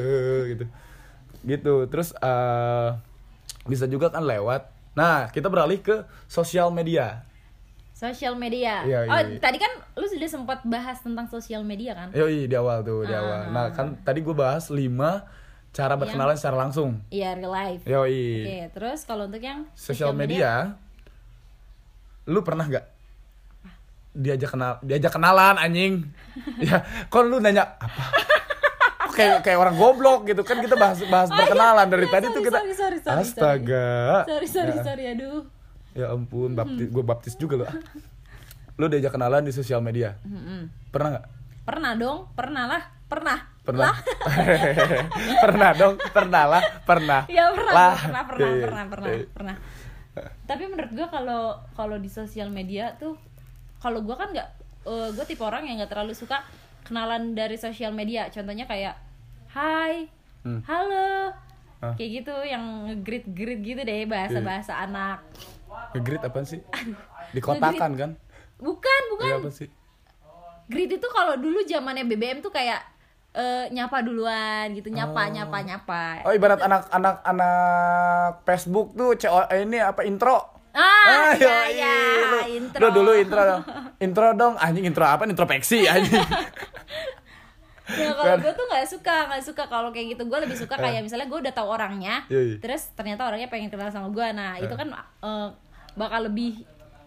gitu 0.54 0.64
gitu 1.42 1.74
terus 1.90 2.14
eh, 2.14 2.88
bisa 3.66 3.90
juga 3.90 4.14
kan 4.14 4.22
lewat 4.22 4.70
nah 4.94 5.26
kita 5.34 5.50
beralih 5.50 5.82
ke 5.82 6.06
sosial 6.30 6.70
media 6.70 7.26
Sosial 7.96 8.36
media. 8.36 8.84
Iya, 8.84 9.08
oh, 9.08 9.20
iya, 9.24 9.24
iya. 9.24 9.40
tadi 9.40 9.56
kan 9.56 9.72
lu 9.96 10.04
sudah 10.04 10.28
sempat 10.28 10.60
bahas 10.68 11.00
tentang 11.00 11.32
sosial 11.32 11.64
media 11.64 11.96
kan? 11.96 12.12
Yoi 12.12 12.44
di 12.44 12.52
awal 12.52 12.84
tuh 12.84 13.08
di 13.08 13.14
Ah. 13.16 13.24
awal. 13.24 13.40
Nah 13.56 13.72
kan 13.72 13.96
tadi 14.04 14.20
gue 14.20 14.36
bahas 14.36 14.68
5 14.68 15.24
cara 15.76 15.92
berkenalan 16.00 16.32
secara 16.40 16.56
langsung. 16.56 17.04
Iya, 17.12 17.36
real 17.36 17.52
life. 17.52 17.82
Yoi. 17.84 18.24
Oke, 18.48 18.58
terus 18.72 19.04
kalau 19.04 19.28
untuk 19.28 19.44
yang 19.44 19.68
Sosial 19.76 20.16
media, 20.16 20.72
lu 22.24 22.40
pernah 22.40 22.64
nggak 22.64 22.86
diajak 24.16 24.56
kenal 24.56 24.80
diajak 24.80 25.12
kenalan 25.12 25.60
anjing? 25.60 26.08
ya, 26.64 26.80
kok 27.12 27.20
lu 27.28 27.36
nanya 27.44 27.76
apa? 27.76 28.04
Kayak 29.12 29.44
kayak 29.44 29.58
orang 29.60 29.76
goblok 29.76 30.28
gitu 30.28 30.44
kan 30.44 30.60
kita 30.60 30.76
bahas 30.76 31.00
bahas 31.08 31.28
berkenalan 31.32 31.88
dari 31.88 32.04
iya, 32.04 32.12
tadi 32.16 32.26
sorry, 32.28 32.36
tuh 32.36 32.42
kita 32.44 32.58
sorry, 32.60 32.74
sorry, 32.76 32.98
sorry, 33.00 33.20
astaga 33.24 33.88
Sorry, 34.28 34.48
sorry, 34.48 34.72
Ya, 34.76 34.82
sorry, 34.84 35.04
aduh. 35.08 35.40
ya 35.96 36.06
ampun 36.12 36.52
baptis 36.52 36.92
gue 36.92 37.00
baptis 37.00 37.32
juga 37.40 37.64
loh 37.64 37.70
lu 38.76 38.92
diajak 38.92 39.16
kenalan 39.16 39.40
di 39.40 39.56
sosial 39.56 39.80
media 39.80 40.20
pernah 40.92 41.16
nggak 41.16 41.26
Pernah 41.66 41.98
dong, 41.98 42.30
pernah 42.38 42.64
lah, 42.70 42.82
pernah. 43.10 43.42
Pernah 43.66 43.92
pernah 45.44 45.70
dong 45.74 45.94
pernah 46.08 46.44
lah 46.46 46.62
pernah 46.86 47.22
Ya 47.26 47.50
pernah, 47.50 47.72
lah 47.74 47.92
pernah, 47.98 48.22
pernah, 48.24 48.46
Iya, 48.46 48.62
pernah, 48.62 48.84
pernah, 48.86 49.10
iya. 49.10 49.26
pernah. 49.28 49.56
Tapi 50.46 50.62
menurut 50.64 50.92
gua 50.92 51.08
kalau 51.10 51.42
kalau 51.74 51.96
di 51.98 52.08
sosial 52.08 52.48
media 52.48 52.94
tuh, 52.94 53.18
kalau 53.76 54.00
gua 54.00 54.16
kan 54.16 54.30
nggak, 54.30 54.48
eh, 54.86 55.08
gua 55.12 55.24
tipe 55.24 55.42
orang 55.42 55.66
yang 55.66 55.76
nggak 55.76 55.90
terlalu 55.90 56.14
suka 56.14 56.40
kenalan 56.80 57.34
dari 57.34 57.58
sosial 57.58 57.90
media. 57.90 58.30
Contohnya 58.30 58.64
kayak, 58.64 58.94
Hai, 59.50 60.08
Hmm. 60.40 60.62
halo, 60.62 61.34
Ah. 61.76 61.92
kayak 61.92 62.22
gitu, 62.22 62.34
yang 62.46 62.62
ngegrit-grit 62.86 63.60
gitu 63.60 63.80
deh 63.82 64.06
bahasa-bahasa 64.06 64.72
Iya. 64.72 64.84
anak. 64.86 65.18
ngegrit 65.92 66.22
apaan 66.22 66.46
sih 66.46 66.62
dikotakan 67.36 67.92
kan 67.92 68.10
Bukan, 68.56 69.00
bukan. 69.10 69.26
Iya 69.26 69.36
apa 69.36 69.50
sih 69.50 69.68
Grit 70.66 70.88
itu 70.90 71.08
kalau 71.10 71.36
dulu 71.36 71.60
zamannya 71.62 72.02
BBM 72.02 72.40
tuh 72.40 72.48
kayak 72.48 72.80
eh, 73.36 73.64
nyapa 73.68 74.00
duluan 74.00 74.72
gitu, 74.72 74.88
nyapa, 74.88 75.28
nyapa, 75.28 75.58
nyapa. 75.60 76.02
oh 76.24 76.32
ibarat 76.32 76.58
anak 76.58 76.88
anak 76.88 77.16
anak 77.22 78.32
Facebook 78.42 78.96
tuh 78.96 79.12
CO 79.14 79.44
ini 79.52 79.76
apa 79.76 80.02
intro 80.02 80.56
Ah, 80.76 81.32
iya, 81.32 81.48
yoi. 81.48 81.68
iya, 81.72 81.96
lu, 82.20 82.38
intro. 82.52 82.80
lu 82.84 82.88
dulu 82.92 83.10
intro 83.16 83.40
dong 83.40 83.62
intro 83.96 84.26
dong 84.36 84.54
anjing 84.60 84.84
intro 84.84 85.08
apa 85.08 85.24
introspeksi 85.24 85.84
anjing 85.92 86.20
Nah, 87.86 88.12
kalau 88.18 88.36
gue 88.42 88.50
tuh 88.50 88.66
nggak 88.66 88.86
suka, 88.90 89.16
nggak 89.30 89.44
suka 89.46 89.62
kalau 89.70 89.94
kayak 89.94 90.18
gitu. 90.18 90.26
Gue 90.26 90.42
lebih 90.42 90.58
suka 90.58 90.74
kayak 90.74 91.06
misalnya 91.06 91.30
gue 91.30 91.38
udah 91.38 91.54
tahu 91.54 91.70
orangnya, 91.70 92.26
Yoi. 92.26 92.58
terus 92.58 92.90
ternyata 92.98 93.22
orangnya 93.22 93.46
pengen 93.46 93.70
kenal 93.70 93.94
sama 93.94 94.10
gue. 94.10 94.26
Nah, 94.34 94.58
itu 94.58 94.74
kan 94.74 94.90
eh, 95.22 95.48
bakal 95.94 96.26
lebih 96.26 96.66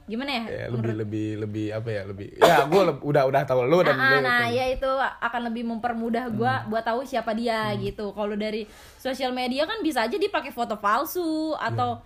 gimana 0.10 0.32
ya? 0.34 0.44
ya, 0.44 0.64
lebih 0.68 0.94
lebih 0.98 1.28
lebih 1.40 1.66
apa 1.72 1.86
ya 1.88 2.02
lebih 2.04 2.28
ya 2.36 2.66
gue 2.66 2.82
udah 3.00 3.24
udah 3.24 3.42
tahu 3.44 3.62
lu 3.64 3.80
dan 3.80 3.94
Ah, 3.94 4.10
lu 4.12 4.18
nah 4.20 4.46
ya 4.46 4.66
itu 4.68 4.90
akan 5.22 5.42
lebih 5.48 5.64
mempermudah 5.64 6.26
gue 6.30 6.50
Hmm. 6.52 6.68
buat 6.68 6.82
tahu 6.82 7.02
siapa 7.04 7.32
dia 7.32 7.70
gitu. 7.78 8.10
Kalau 8.10 8.34
dari 8.34 8.66
sosial 8.96 9.30
media 9.32 9.64
kan 9.64 9.80
bisa 9.80 10.02
aja 10.02 10.16
dipakai 10.16 10.50
foto 10.50 10.76
palsu 10.76 11.22
atau 11.54 12.02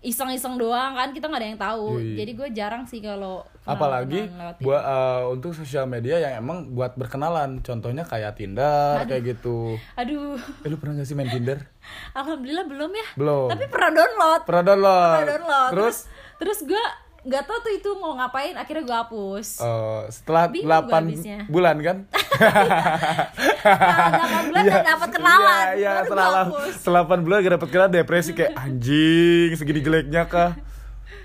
iseng-iseng 0.00 0.54
doang 0.54 0.92
kan 0.92 1.08
kita 1.10 1.24
nggak 1.24 1.40
ada 1.40 1.48
yang 1.48 1.56
tahu. 1.58 1.86
Iya. 1.94 2.04
Yoi. 2.04 2.14
Jadi 2.14 2.32
gue 2.34 2.48
jarang 2.52 2.82
sih 2.84 3.00
kalau 3.00 3.40
apalagi 3.64 4.28
buat 4.60 4.76
eh, 4.78 5.22
untuk 5.26 5.50
sosial 5.52 5.86
media 5.86 6.20
yang 6.20 6.38
emang 6.38 6.68
buat 6.70 6.92
berkenalan 6.92 7.58
contohnya 7.58 8.04
kayak 8.04 8.36
Tinder 8.36 9.00
kayak 9.02 9.24
gitu 9.32 9.80
Aduh, 9.96 10.36
eh, 10.36 10.68
lu 10.68 10.76
pernah 10.76 11.00
gak 11.00 11.08
sih 11.08 11.16
main 11.16 11.24
Tinder 11.26 11.64
alhamdulillah 12.12 12.68
belum 12.68 12.92
ya. 12.92 13.06
belum 13.16 13.48
Tapi 13.48 13.64
pernah 13.66 13.90
download. 13.94 14.40
pernah 14.44 14.64
download 14.66 15.16
Pernah 15.16 15.28
download. 15.32 15.70
terus 15.72 15.96
terus 16.36 16.58
gue 16.62 16.84
nggak 17.24 17.42
tahu 17.48 17.58
tuh 17.58 17.72
itu 17.72 17.90
mau 17.96 18.12
ngapain 18.14 18.52
akhirnya 18.52 18.84
gue 18.84 18.98
hapus 19.00 19.48
eh, 19.58 20.02
setelah 20.12 20.44
Bingung 20.52 20.68
gua 20.68 20.84
8 20.84 20.92
habisnya. 21.08 21.38
bulan 21.48 21.76
kan 21.80 21.96
nah, 23.64 24.44
8 24.44 24.48
bulan 24.52 24.62
gak 24.62 24.84
dapet 24.84 25.08
kenalan 25.08 25.64
baru 25.64 25.80
gua 25.80 26.02
setelah 26.04 26.28
hapus 26.44 26.72
setelah 26.76 27.00
8 27.08 27.24
bulan 27.24 27.36
gak 27.40 27.54
dapet 27.56 27.68
kenalan 27.72 27.92
depresi 27.92 28.30
kayak 28.36 28.52
anjing 28.64 29.50
segini 29.56 29.80
jeleknya 29.80 30.22
kah. 30.28 30.52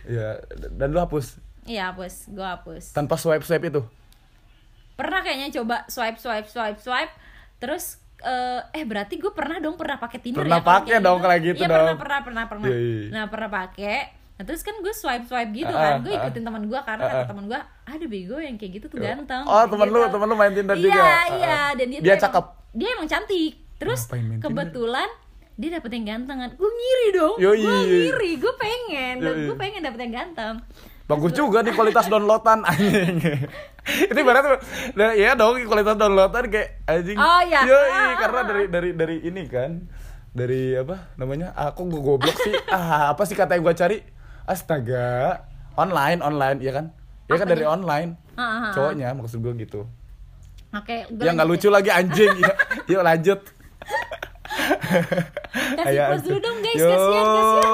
Ya, 0.10 0.42
dan 0.74 0.90
lu 0.90 0.98
hapus. 0.98 1.38
iya 1.70 1.94
hapus 1.94 2.34
gue 2.34 2.42
hapus 2.42 2.98
tanpa 2.98 3.14
swipe 3.14 3.46
swipe 3.46 3.70
itu 3.70 3.82
pernah 4.96 5.22
kayaknya 5.22 5.54
coba 5.54 5.86
swipe 5.86 6.18
swipe 6.18 6.50
swipe 6.50 6.82
swipe 6.82 7.14
terus 7.62 8.02
eh, 8.20 8.62
eh 8.74 8.84
berarti 8.84 9.22
gue 9.22 9.32
pernah 9.32 9.62
dong 9.62 9.78
pernah 9.78 9.96
pakai 9.96 10.20
Tinder 10.20 10.44
Pernah 10.44 10.60
ya 10.60 10.66
pakai 10.66 10.98
dong 11.00 11.20
gitu 11.22 11.62
Iya 11.62 11.70
pernah 11.70 11.88
dong. 11.94 12.00
pernah 12.00 12.20
pernah 12.26 12.44
pernah. 12.50 12.68
Iya, 12.68 12.78
iya. 12.80 13.06
Nah 13.14 13.24
pernah 13.32 13.50
pakai. 13.52 13.98
Nah 14.40 14.48
terus 14.48 14.64
kan 14.64 14.72
gue 14.74 14.94
swipe 14.94 15.28
swipe 15.28 15.52
gitu 15.52 15.68
kan, 15.68 16.00
gue 16.00 16.10
ah, 16.10 16.24
ikutin 16.24 16.42
teman 16.42 16.64
gue 16.64 16.80
karena 16.80 17.04
ah, 17.04 17.10
kata 17.10 17.20
ah. 17.20 17.28
teman 17.28 17.44
gue 17.46 17.60
ada 17.60 18.06
bego 18.08 18.40
yang 18.40 18.56
kayak 18.56 18.72
gitu 18.74 18.86
tuh 18.88 18.96
ganteng. 18.98 19.44
Oh, 19.44 19.68
temen 19.68 19.84
Gitu. 19.86 19.96
lu- 19.98 20.08
temen 20.08 20.26
lu 20.26 20.36
main 20.36 20.54
Tinder 20.54 20.74
iya, 20.74 20.84
juga? 20.86 20.96
Iya 20.96 21.20
iya 21.36 21.60
dan 21.76 21.86
dia, 21.86 22.00
Dia 22.00 22.00
tuh 22.00 22.08
emang- 22.10 22.24
cakep? 22.24 22.46
Dia 22.72 22.88
emang 22.96 23.08
cantik. 23.08 23.54
Terus 23.76 24.02
main 24.08 24.24
Tinder? 24.24 24.40
kebetulan 24.42 25.10
dia 25.54 25.70
dapet 25.76 25.92
yang 25.92 26.06
ganteng 26.08 26.38
kan. 26.40 26.52
Gue 26.56 26.72
ngiri 26.72 27.08
dong. 27.14 27.36
Gue 27.36 27.56
ngiri, 27.60 28.32
gue 28.40 28.54
pengen 28.56 29.16
gue 29.20 29.58
pengen 29.60 29.82
dapet 29.84 30.00
yang 30.02 30.14
ganteng. 30.16 30.56
bagus 31.04 31.34
juga 31.34 31.60
nih 31.60 31.74
kualitas 31.74 32.06
downloadan 32.14 32.62
anjing 32.64 33.18
itu 34.14 34.20
berarti 34.22 34.62
ya 35.18 35.34
dong 35.34 35.58
kualitas 35.66 35.98
downloadan 35.98 36.48
kayak 36.48 36.86
anjing 36.86 37.18
Oh, 37.18 37.42
iya. 37.42 37.66
Yoi, 37.66 37.90
Ah, 37.90 38.14
karena 38.16 38.40
dari 38.46 38.64
dari 38.70 38.90
dari 38.94 39.18
ini 39.20 39.44
kan 39.44 39.90
dari 40.30 40.78
apa 40.78 41.10
namanya 41.18 41.50
aku 41.52 41.90
gue 41.90 41.98
goblok 42.00 42.38
sih 42.38 42.54
ah 42.70 43.10
apa 43.10 43.26
sih 43.26 43.34
kata 43.34 43.58
yang 43.58 43.66
gue 43.66 43.74
cari 43.74 43.98
astaga. 44.50 45.46
Online 45.78 46.20
online 46.20 46.58
ya 46.60 46.74
kan? 46.74 46.86
Ya 47.30 47.38
kan 47.38 47.48
dari 47.48 47.64
online. 47.64 48.18
Ah, 48.34 48.42
ah, 48.42 48.50
ah. 48.50 48.72
cowoknya 48.74 49.14
maksud 49.14 49.40
gue 49.40 49.54
gitu. 49.62 49.86
Oke, 50.70 51.06
gue 51.08 51.24
ya 51.24 51.32
nggak 51.32 51.48
lucu 51.48 51.70
lagi 51.70 51.90
anjing. 51.90 52.34
Yuk, 52.44 52.56
yuk 52.90 53.02
lanjut. 53.02 53.40
Kasih 54.70 55.86
Ayo, 55.88 56.04
pause 56.10 56.24
dulu 56.26 56.40
dong 56.40 56.58
guys, 56.62 56.78
Yo. 56.78 56.90
kasihan 56.90 57.26
kasihan. 57.26 57.74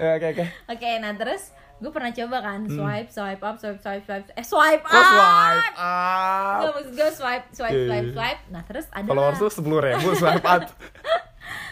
Ya, 0.00 0.10
oke 0.16 0.26
oke. 0.28 0.44
Oke, 0.70 0.90
nah 0.98 1.12
terus 1.12 1.42
gue 1.76 1.90
pernah 1.90 2.10
coba 2.10 2.36
kan 2.40 2.60
swipe, 2.66 3.08
swipe 3.08 3.42
up, 3.42 3.56
swipe, 3.56 3.80
swipe, 3.80 4.04
swipe, 4.04 4.28
eh 4.30 4.44
swipe 4.44 4.82
Hmm. 4.82 4.92
Kok 4.92 5.00
up. 5.00 5.50
swipe 5.50 5.78
up. 5.78 6.60
Maksud 6.60 6.92
gue 6.92 7.08
swipe, 7.10 7.46
swipe, 7.50 7.72
Iya, 7.72 7.86
swipe, 7.86 8.04
iya. 8.04 8.14
swipe. 8.14 8.40
Nah 8.48 8.62
terus 8.64 8.86
ada 8.90 9.06
Followers 9.06 9.38
tuh 9.38 9.50
sepuluh 9.50 9.78
ribu 9.80 10.08
swipe 10.14 10.44
up 10.44 10.62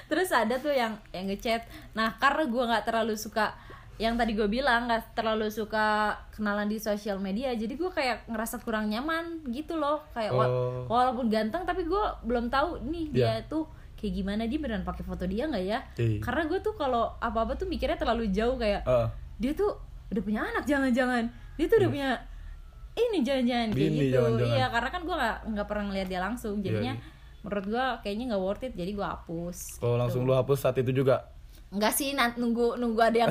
terus 0.08 0.28
ada 0.30 0.56
tuh 0.56 0.72
yang 0.72 0.96
yang 1.08 1.24
ngechat. 1.26 1.62
Nah 1.92 2.16
karena 2.16 2.44
gue 2.44 2.64
nggak 2.64 2.84
terlalu 2.84 3.14
suka 3.14 3.52
yang 3.96 4.14
tadi 4.14 4.30
gue 4.32 4.46
bilang 4.46 4.86
nggak 4.86 5.12
terlalu 5.12 5.48
suka 5.48 5.86
kenalan 6.30 6.64
di 6.64 6.78
sosial 6.78 7.18
media 7.18 7.50
jadi 7.52 7.74
gue 7.74 7.90
kayak 7.90 8.26
ngerasa 8.26 8.58
kurang 8.58 8.86
nyaman 8.86 9.42
gitu 9.48 9.74
loh 9.74 10.06
kayak 10.12 10.30
wa- 10.30 10.46
Oh. 10.46 10.86
walaupun 10.88 11.26
ganteng 11.26 11.62
tapi 11.62 11.82
gue 11.82 11.98
belum 12.22 12.46
tahu 12.46 12.78
nih 12.84 13.06
dia 13.10 13.26
Iya. 13.34 13.50
tuh 13.50 13.66
kayak 13.94 14.14
gimana 14.14 14.46
dia 14.46 14.54
beneran 14.56 14.82
pakai 14.82 15.02
foto 15.02 15.26
dia 15.26 15.44
nggak 15.44 15.64
ya 15.64 15.82
Iya. 15.92 16.22
karena 16.22 16.46
gue 16.46 16.58
tuh 16.60 16.72
kalau 16.72 17.10
apa 17.18 17.38
apa 17.40 17.52
tuh 17.52 17.66
mikirnya 17.66 17.98
terlalu 17.98 18.30
jauh 18.30 18.54
kayak 18.54 18.86
Heeh. 18.86 19.08
dia 19.36 19.52
tuh 19.52 19.74
udah 20.08 20.22
punya 20.22 20.40
anak 20.46 20.62
jangan-jangan 20.62 21.24
dia 21.52 21.66
tuh 21.66 21.76
udah 21.76 21.90
punya 21.90 22.10
ini 22.96 23.18
jangan-jangan 23.20 23.68
kayak 23.72 23.90
gitu 23.92 24.14
jangan-jangan. 24.14 24.46
iya 24.52 24.66
karena 24.68 24.88
kan 24.88 25.02
gue 25.02 25.16
nggak 25.16 25.36
nggak 25.48 25.66
pernah 25.66 25.84
ngeliat 25.84 26.06
dia 26.06 26.20
langsung 26.20 26.54
jadinya 26.60 26.94
iya. 26.94 27.17
Menurut 27.48 27.66
gue 27.66 27.86
kayaknya 28.02 28.24
nggak 28.28 28.42
worth 28.42 28.62
it 28.62 28.72
jadi 28.72 28.92
gue 28.92 29.02
hapus 29.02 29.80
Kalau 29.80 29.96
langsung 29.96 30.22
lu 30.22 30.32
hapus 30.32 30.58
saat 30.60 30.76
itu 30.76 30.92
juga. 30.92 31.24
nggak 31.68 31.92
sih 31.92 32.12
nunggu 32.12 32.76
nunggu 32.76 33.00
ada 33.02 33.16
yang 33.18 33.30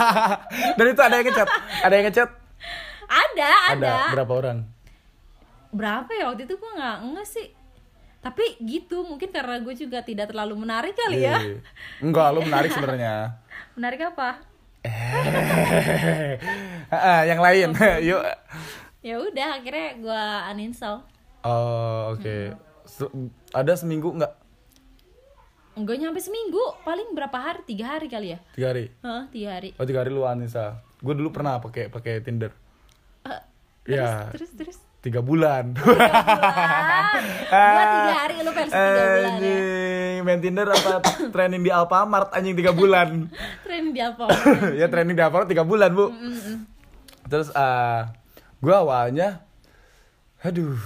Dan 0.78 0.86
itu 0.88 0.98
ada 0.98 1.14
yang 1.14 1.26
ngechat. 1.26 1.48
Ada 1.80 1.94
yang 1.94 2.06
ngechat? 2.06 2.30
ada 3.04 3.50
ada 3.70 3.94
Berapa 4.14 4.32
orang? 4.32 4.58
berapa 5.68 6.10
ya 6.12 6.28
waktu 6.28 6.44
itu 6.44 6.54
gue 6.54 6.70
nggak 6.70 6.96
nggak 7.02 7.26
sih 7.26 7.48
tapi 8.20 8.44
gitu 8.60 9.02
mungkin 9.02 9.28
karena 9.28 9.56
gue 9.58 9.72
juga 9.72 9.98
tidak 10.00 10.28
terlalu 10.28 10.54
menarik 10.58 10.92
kali 10.92 11.24
ya 11.24 11.40
Iya. 11.40 11.58
Enggak, 11.98 12.26
lu 12.30 12.40
menarik 12.42 12.70
sebenarnya. 12.70 13.40
menarik 13.76 14.00
apa 14.04 14.36
Heeh, 16.92 17.20
yang 17.30 17.40
lain. 17.40 17.72
Yuk. 18.04 18.22
ya 19.00 19.14
udah 19.18 19.48
akhirnya 19.56 19.88
gue 19.96 20.22
uninstall 20.52 21.02
Oh, 21.42 22.14
oke. 22.14 22.54
Se- 22.92 23.08
ada 23.50 23.72
seminggu 23.72 24.12
enggak? 24.12 24.36
Enggak 25.72 25.96
nyampe 25.96 26.20
seminggu 26.20 26.60
paling 26.82 27.16
berapa 27.16 27.32
hari 27.32 27.64
tiga 27.64 27.86
hari 27.90 28.06
kali 28.06 28.36
ya 28.36 28.38
Tiga 28.52 28.66
hari. 28.68 28.92
Hah, 29.00 29.24
tiga 29.26 29.48
hari 29.50 29.72
Oh, 29.74 29.84
tiga 29.84 29.98
hari 30.00 30.12
lu 30.12 30.22
Anissa. 30.22 30.84
Gue 31.00 31.16
dulu 31.16 31.32
pernah 31.32 31.56
pakai 31.58 31.88
pakai 31.88 32.20
Tinder. 32.20 32.52
Eh, 33.24 33.40
Ya, 33.88 34.28
terus 34.30 34.52
terus 34.52 34.76
tiga 35.00 35.18
bulan. 35.18 35.74
bulan 35.74 37.22
gua 37.50 37.84
tiga 37.90 38.14
hari 38.16 38.34
lu 38.38 38.52
versi 38.52 38.70
tiga 38.70 39.02
bulan 39.10 39.32
ya 39.42 40.22
main 40.22 40.38
Tinder 40.38 40.68
apa 40.68 40.92
training 41.26 41.62
di 41.62 41.70
Alfamart 41.72 42.30
anjing 42.30 42.54
tiga 42.54 42.70
bulan. 42.70 43.26
tren 43.66 43.90
di 43.90 43.98
apa 43.98 44.30
ya 44.78 44.86
training 44.86 45.16
di 45.16 45.22
Alfamart 45.24 45.48
tiga 45.48 45.64
bulan 45.64 45.90
bu. 45.90 46.14
Terus 47.24 47.50
uh, 47.50 48.06
gue 48.60 48.70
awalnya, 48.70 49.42
aduh 50.38 50.78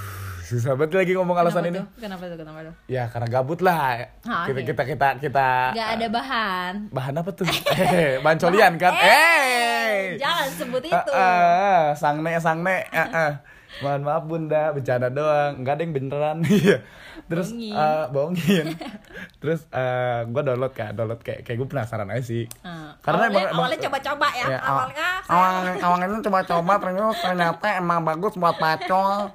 susah 0.46 0.72
banget 0.72 0.94
lagi 0.96 1.12
ngomong 1.12 1.34
alasan 1.34 1.66
ini. 1.66 1.82
kenapa 1.96 2.24
tuh 2.24 2.38
kenapa 2.38 2.58
tuh 2.62 2.74
Ya 2.86 3.04
karena 3.06 3.26
gabut 3.26 3.58
lah. 3.60 4.06
Ah, 4.22 4.46
kita, 4.46 4.54
oke. 4.56 4.68
kita 4.68 4.82
kita 4.86 5.08
kita 5.20 5.48
nggak 5.72 5.88
ada 5.92 6.06
bahan 6.08 6.72
bahan 6.88 7.14
apa 7.16 7.30
tuh? 7.32 7.46
eh, 7.74 8.16
bahan 8.18 8.38
colian 8.38 8.72
kan? 8.76 8.94
Eh, 8.94 10.14
jangan 10.16 10.48
sebut 10.48 10.82
itu 10.82 11.10
Ah, 11.10 11.10
ah, 11.12 11.84
sang 11.92 12.20
nek 12.20 12.38
sang 12.38 12.62
nek. 12.62 12.86
Ah, 12.90 13.02
ah. 13.10 13.32
Mohon 13.76 14.02
maaf 14.02 14.24
bunda, 14.24 14.72
bercanda 14.72 15.10
doang. 15.10 15.60
Enggak 15.60 15.76
ada 15.76 15.82
yang 15.82 15.92
beneran. 15.92 16.38
Iya. 16.48 16.76
Terus 17.26 17.48
Bohongin. 17.50 17.74
eh, 17.74 18.04
bohongin. 18.08 18.66
Terus 19.42 19.60
eh 19.68 20.20
gue 20.24 20.42
download 20.42 20.72
kan, 20.72 20.92
download 20.92 21.20
kayak 21.20 21.42
kayak 21.42 21.58
gue 21.58 21.68
penasaran 21.68 22.06
aja 22.06 22.22
sih. 22.22 22.44
Ah, 22.60 22.94
Karena 22.98 23.26
awalnya, 23.26 23.40
emang- 23.42 23.56
awalnya 23.58 23.78
coba-coba 23.82 24.26
ya, 24.32 24.46
Ya, 24.46 24.58
awal- 24.58 24.64
awalnya 24.86 25.08
awalnya 25.26 25.72
awalnya 25.82 26.06
itu 26.08 26.20
coba-coba 26.22 26.72
terus 26.78 27.16
ternyata 27.18 27.66
emang 27.74 28.00
bagus 28.00 28.32
buat 28.34 28.56
pacol. 28.56 29.34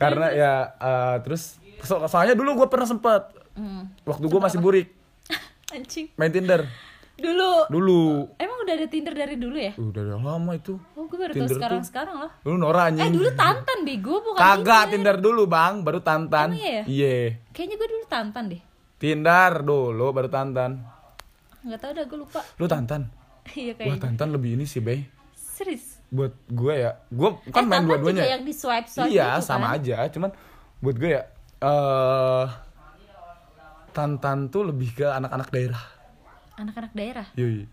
Karena 0.00 0.26
ya 0.30 0.52
eh, 0.72 1.16
terus 1.20 1.56
so- 1.78 2.00
soalnya 2.04 2.32
dulu 2.32 2.56
gue 2.56 2.68
pernah 2.68 2.88
sempet 2.88 3.36
Hmm, 3.50 3.92
waktu 4.02 4.24
gue 4.24 4.40
masih 4.40 4.56
burik 4.58 4.88
anjing 5.74 6.06
main 6.14 6.30
Tinder 6.30 6.64
dulu 7.14 7.66
dulu. 7.68 8.04
emang 8.34 8.58
udah 8.58 8.72
ada 8.72 8.86
Tinder 8.86 9.12
dari 9.12 9.36
dulu 9.36 9.52
ya 9.52 9.74
Udah 9.74 10.00
udah 10.00 10.16
lama 10.16 10.52
itu. 10.52 10.80
oh 10.94 11.04
gue 11.04 11.18
baru 11.18 11.32
Tinder 11.34 11.44
tahu 11.46 11.58
sekarang 11.58 11.80
tuh. 11.80 11.86
sekarang 11.86 12.14
loh 12.16 12.30
Dulu 12.40 12.56
Nora 12.56 12.88
eh 12.88 13.10
dulu 13.10 13.28
Tantan 13.34 13.78
bego 13.82 14.22
bukan 14.22 14.38
Kagak 14.38 14.64
Tinder. 14.88 15.12
Tinder 15.12 15.16
dulu 15.20 15.42
bang, 15.44 15.74
baru 15.80 16.00
Tantan. 16.00 16.48
Iya 16.50 16.70
ya? 16.70 16.82
Iya. 16.86 17.16
kayaknya 17.50 17.76
gue 17.76 17.88
dulu 17.90 18.04
Tantan 18.06 18.44
deh 18.48 18.62
Tinder 18.96 19.52
dulu 19.60 20.06
baru 20.10 20.28
Tantan. 20.28 20.70
nggak 21.60 21.78
tahu 21.78 21.92
dah 21.92 22.04
gue 22.06 22.18
lupa 22.18 22.40
Lu 22.56 22.66
Tantan? 22.66 23.02
iya 23.52 23.74
Wah 23.74 23.82
kayaknya 23.82 24.00
Tantan 24.00 24.28
lebih 24.30 24.54
ini 24.54 24.64
sih 24.64 24.78
Bay. 24.78 25.04
serius 25.34 25.89
Buat 26.10 26.34
gue 26.44 26.74
ya, 26.76 26.92
gue 27.06 27.28
kan 27.48 27.62
eh, 27.62 27.68
main 27.68 27.82
dua-duanya. 27.82 28.20
juga 28.20 28.32
yang 28.32 28.42
di 28.42 28.50
swipe 28.52 28.86
swipe 28.86 29.08
Iya 29.08 29.28
gitu 29.32 29.46
sama 29.46 29.66
kan? 29.68 29.76
aja, 29.78 29.96
cuman 30.08 30.30
buat 30.78 30.96
gue 30.96 31.10
ya. 31.12 31.22
eh 31.60 32.46
Tantan 33.90 34.46
tuh 34.48 34.62
lebih 34.64 34.90
ke 34.92 35.04
anak-anak 35.04 35.48
daerah. 35.48 35.82
anak-anak 36.54 36.92
daerah 36.92 37.26
Yoi. 37.34 37.64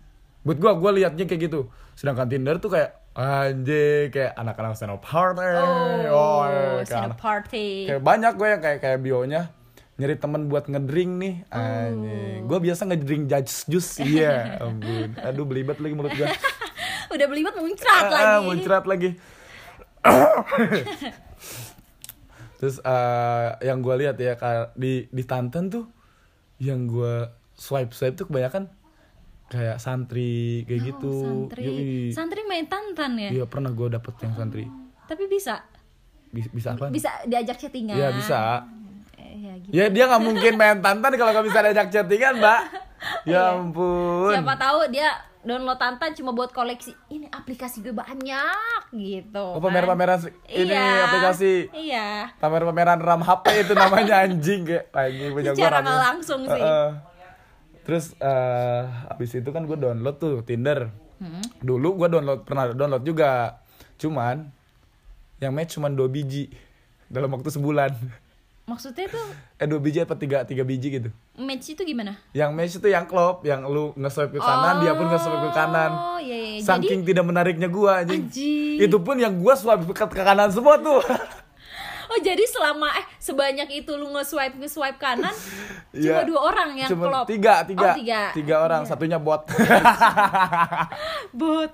Buat 0.42 0.58
gue, 0.58 0.72
gue 0.72 0.92
liatnya 0.96 1.26
kayak 1.26 1.42
gitu. 1.44 1.68
Sedangkan 1.92 2.26
Tinder 2.26 2.56
tuh 2.56 2.72
kayak 2.72 2.90
anjing 3.14 4.08
kayak 4.08 4.34
anak-anak 4.34 4.74
stand 4.74 4.92
up 4.92 5.02
party. 5.02 5.42
oh, 6.08 6.46
kayak 6.46 6.86
stand 6.86 7.04
anak- 7.04 7.12
up 7.12 7.20
party 7.20 7.68
kayak 7.86 8.02
banyak 8.02 8.32
gue 8.32 8.48
yang 8.48 8.62
kayak 8.62 8.80
kayak 8.80 9.00
bionya 9.00 9.42
nyari 9.98 10.14
temen 10.16 10.46
buat 10.46 10.64
ngedrink 10.64 11.12
nih 11.16 11.36
Oh. 11.44 11.58
anjing 11.58 12.40
gue 12.46 12.60
biasa 12.62 12.82
ngedrink 12.86 13.26
judge 13.26 13.66
juice 13.66 13.98
iya 14.00 14.54
ampun 14.62 15.18
aduh 15.18 15.42
belibet 15.44 15.76
lagi 15.76 15.92
mulut 15.92 16.14
gue 16.14 16.30
udah 17.10 17.26
belibet 17.26 17.54
muncrat 17.54 18.06
Ah, 18.06 18.12
lagi. 18.38 18.46
muncrat 18.46 18.84
lagi. 18.84 19.10
Terus 22.58 22.82
eh, 22.82 23.48
yang 23.64 23.80
gue 23.80 23.96
lihat 23.98 24.18
ya 24.18 24.34
di 24.74 25.06
di 25.08 25.24
Tantan 25.24 25.70
tuh 25.70 25.86
yang 26.58 26.86
gue 26.86 27.28
swipe 27.54 27.92
swipe 27.92 28.16
tuh 28.16 28.26
kebanyakan 28.26 28.66
kayak 29.48 29.78
santri 29.78 30.66
kayak 30.66 30.82
Oh, 30.82 30.86
gitu. 30.88 31.14
santri. 31.22 31.64
Yoi. 31.64 32.10
santri 32.10 32.42
main 32.44 32.66
Tantan 32.66 33.14
ya? 33.16 33.30
Iya 33.32 33.46
pernah 33.46 33.70
gue 33.70 33.88
dapet 33.90 34.14
yang 34.20 34.34
santri. 34.34 34.66
Tapi 35.06 35.24
bisa? 35.28 35.62
Bisa, 36.28 36.50
bisa 36.50 36.68
apa? 36.74 36.90
Bisa 36.90 37.10
diajak 37.24 37.56
chattingan? 37.58 37.96
Iya 37.96 38.10
bisa. 38.12 38.40
Ya 39.38 39.54
gitu. 39.56 39.72
Ya 39.72 39.86
dia 39.88 40.04
nggak 40.08 40.24
mungkin 40.24 40.54
main 40.56 40.82
tantan 40.82 41.14
kalau 41.14 41.32
nggak 41.32 41.46
bisa 41.46 41.60
diajak 41.62 41.88
chattingan, 41.90 42.36
Mbak. 42.38 42.62
Ya 43.30 43.54
ampun. 43.54 44.34
siapa 44.34 44.58
tahu 44.58 44.90
dia 44.90 45.14
download 45.48 45.78
Tantan 45.78 46.12
cuma 46.12 46.30
buat 46.30 46.52
koleksi 46.52 46.92
ini 47.08 47.26
aplikasi 47.28 47.80
gue 47.80 47.90
banyak 47.90 48.82
gitu 48.92 49.40
Oh, 49.40 49.58
kan. 49.58 49.72
pamer-pameran 49.72 50.20
se- 50.20 50.36
ini 50.46 50.70
Iya, 50.70 50.86
aplikasi. 51.06 51.54
iya 51.72 52.08
Pamer-pameran 52.36 53.00
RAM 53.00 53.22
HP 53.22 53.46
itu 53.62 53.74
namanya 53.74 54.20
anjing 54.24 54.62
kayak 54.62 54.92
anjing 54.92 55.32
punya 55.32 55.52
gua 55.52 55.60
Secara 55.64 55.80
langsung 55.82 56.42
sih. 56.44 56.60
Heeh. 56.60 56.90
Terus 57.82 58.06
eh 58.18 58.84
abis 59.08 59.32
itu 59.34 59.48
kan 59.48 59.64
gue 59.64 59.74
download 59.74 60.16
tuh 60.18 60.44
Tinder. 60.44 60.92
Hmm. 61.18 61.40
Dulu 61.58 61.96
gue 61.96 62.08
download 62.10 62.44
pernah 62.44 62.68
download 62.70 63.02
juga. 63.02 63.64
Cuman 63.96 64.52
yang 65.38 65.50
match 65.50 65.74
cuman 65.74 65.94
dua 65.94 66.06
biji 66.06 66.52
dalam 67.08 67.32
waktu 67.32 67.48
sebulan. 67.50 67.96
maksudnya 68.68 69.08
tuh 69.08 69.24
eh 69.64 69.66
dua 69.66 69.80
biji 69.80 70.04
apa 70.04 70.20
tiga 70.20 70.44
tiga 70.44 70.68
biji 70.68 71.00
gitu? 71.00 71.10
match 71.40 71.72
itu 71.72 71.82
gimana? 71.88 72.20
Yang 72.36 72.52
match 72.52 72.74
itu 72.84 72.88
yang 72.92 73.08
klop 73.08 73.48
yang 73.48 73.64
lu 73.64 73.96
nge-swipe 73.96 74.36
ke 74.36 74.42
kanan 74.44 74.84
dia 74.84 74.92
pun 74.92 75.08
nge-swipe 75.08 75.40
ke 75.48 75.52
kanan. 75.56 75.92
Oh 75.96 76.20
iya, 76.20 76.36
iya. 76.36 76.52
jadi 76.60 76.68
saking 76.68 77.00
tidak 77.08 77.24
menariknya 77.24 77.72
gua 77.72 78.04
anjing. 78.04 78.28
Anjing. 78.28 78.76
itu 78.84 78.98
pun 79.00 79.16
yang 79.16 79.40
gua 79.40 79.56
swipe 79.56 79.88
ke, 79.96 80.04
ke 80.04 80.22
kanan 80.22 80.52
semua 80.52 80.76
tuh. 80.78 81.00
Oh 82.08 82.16
jadi 82.24 82.40
selama 82.48 82.88
eh 82.96 83.04
sebanyak 83.20 83.84
itu 83.84 83.92
lu 84.00 84.08
nge-swipe 84.16 84.56
nge-swipe 84.56 84.96
kanan 84.96 85.36
Iya. 85.92 86.16
cuma 86.16 86.22
dua 86.24 86.42
orang 86.56 86.70
yang 86.80 86.90
Cuma 86.96 87.04
klop. 87.12 87.26
tiga 87.28 87.68
tiga 87.68 87.92
oh, 87.92 87.96
tiga. 88.00 88.22
tiga. 88.32 88.56
Orang 88.64 88.88
satunya 88.88 89.20
bot. 89.20 89.44
Bot. 91.36 91.74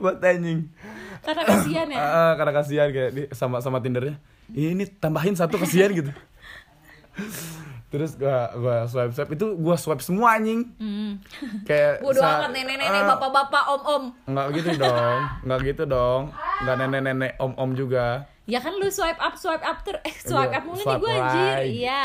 Bot 0.00 0.16
anjing. 0.24 0.72
Karena 1.20 1.42
kasihan 1.44 1.84
ya? 1.92 2.00
Ah, 2.00 2.32
karena 2.40 2.52
kasihan 2.56 2.88
kayak 2.88 3.10
di, 3.12 3.22
sama 3.36 3.60
sama 3.60 3.84
tindernya 3.84 4.16
ini 4.54 4.84
tambahin 4.88 5.36
satu 5.36 5.60
kasihan 5.60 5.92
gitu. 5.92 6.12
Terus 7.88 8.20
gua 8.20 8.52
gua 8.52 8.76
swipe 8.84 9.12
swipe. 9.16 9.32
Itu 9.32 9.56
gua 9.56 9.76
swipe 9.80 10.04
semua 10.04 10.36
anjing. 10.36 10.68
Hmm. 10.76 11.24
kayak 11.64 12.00
bodo 12.04 12.20
amat 12.20 12.52
nenek-nenek 12.52 13.00
ah, 13.00 13.16
bapak-bapak 13.16 13.64
om-om. 13.64 14.02
Nggak 14.28 14.46
gitu 14.60 14.70
dong 14.76 15.18
nggak 15.48 15.58
gitu 15.72 15.82
dong. 15.88 16.22
Nggak 16.64 16.76
nenek 16.84 17.00
nenek 17.00 17.32
om 17.40 17.52
om 17.56 17.70
juga. 17.72 18.28
Ya 18.48 18.60
kan 18.60 18.76
lu 18.76 18.88
swipe 18.92 19.20
up 19.20 19.36
swipe 19.40 19.64
up 19.64 19.80
ter 19.84 20.00
eh 20.04 20.12
swipe 20.12 20.52
Gua 20.52 20.58
up 20.60 20.64
mulu 20.68 20.76
nih 20.76 20.84
swipe 20.84 21.00
gue 21.00 21.12
anjir. 21.16 21.56
iya. 21.64 22.02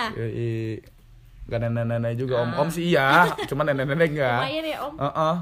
Gak 1.43 1.59
nenek-nenek 1.59 2.15
juga, 2.15 2.39
om-om 2.39 2.71
sih 2.71 2.95
iya, 2.95 3.27
cuman 3.51 3.75
nenek-nenek 3.75 4.15
enggak. 4.15 4.39
lumayan 4.47 4.63
ya 4.63 4.77
om. 4.79 4.93
Heeh. 4.95 5.35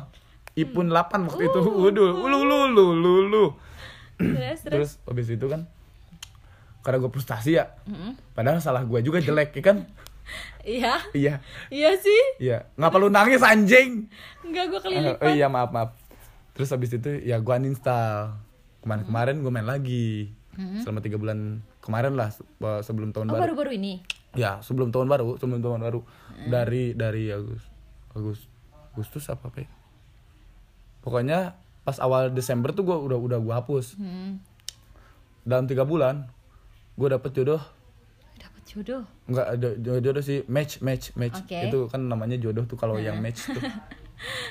Ipun 0.65 0.89
8 0.89 1.29
waktu 1.29 1.43
itu. 1.45 1.61
Waduh, 1.61 2.09
ulu 2.25 2.39
lu 2.41 2.59
lu 2.73 2.85
lu 2.97 3.13
lu. 3.29 3.45
terus 4.17 4.65
terus. 4.65 4.73
Terus 4.73 4.91
habis 5.05 5.27
itu 5.29 5.45
kan 5.45 5.69
karena 6.81 6.97
gue 6.97 7.09
frustasi 7.09 7.51
ya. 7.53 7.73
Mm-mm. 7.83 8.17
Padahal 8.31 8.57
salah 8.57 8.81
gue 8.81 8.99
juga 8.99 9.17
jelek 9.17 9.53
ya 9.53 9.63
kan? 9.63 9.77
iya 10.63 11.01
Iya, 11.11 11.41
iya 11.67 11.89
sih 11.95 12.23
iya. 12.39 12.69
Ngapa 12.73 12.95
lu 12.95 13.07
nangis 13.07 13.41
anjing? 13.41 14.07
enggak 14.41 14.65
gue 14.67 14.79
kelilipan 14.79 15.17
oh 15.19 15.29
iya 15.29 15.47
maaf 15.47 15.69
maaf. 15.69 15.93
Terus 16.51 16.69
habis 16.69 16.91
itu 16.91 17.09
ya 17.19 17.37
gue 17.37 17.53
uninstall. 17.53 18.35
Kemarin-kemarin 18.79 19.35
gue 19.39 19.51
main 19.51 19.65
lagi. 19.65 20.33
Selama 20.79 20.99
tiga 20.99 21.15
bulan 21.15 21.59
kemarin 21.79 22.13
lah 22.13 22.29
se- 22.29 22.45
sebelum 22.83 23.09
tahun 23.09 23.27
oh 23.27 23.31
baru. 23.31 23.41
baru-baru 23.49 23.71
ini 23.73 23.93
Ya, 24.31 24.59
sebelum 24.59 24.89
tahun 24.89 25.07
baru, 25.07 25.35
sebelum 25.35 25.59
tahun 25.59 25.81
baru. 25.81 25.99
Dari 26.43 26.93
dari 26.93 27.27
Agus 27.27 27.63
Agus 28.11 28.39
Agustus 28.89 29.27
apa 29.27 29.47
apa 29.47 29.57
ya? 29.59 29.69
Pokoknya 31.01 31.57
pas 31.81 31.97
awal 31.97 32.29
Desember 32.29 32.71
tuh 32.71 32.83
gua 32.83 32.97
udah 32.97 33.17
udah 33.17 33.39
gua 33.39 33.59
hapus. 33.59 33.95
hmm. 33.95 34.37
Dalam 35.43 35.65
tiga 35.65 35.83
bulan 35.83 36.29
gua 36.93 37.07
dapet 37.11 37.31
jodoh. 37.33 37.61
dapat 38.33 38.61
jodoh 38.65 39.03
Enggak 39.25 39.47
ada 39.49 39.69
jodoh, 39.75 39.99
jodoh 40.01 40.23
sih, 40.23 40.43
match 40.45 40.79
match 40.79 41.13
match. 41.13 41.37
Oke. 41.39 41.57
Itu 41.65 41.79
kan 41.87 42.01
namanya 42.01 42.35
jodoh 42.35 42.63
tuh 42.63 42.75
kalau 42.75 42.97
yang 42.97 43.17
match 43.17 43.47
tuh. 43.47 43.61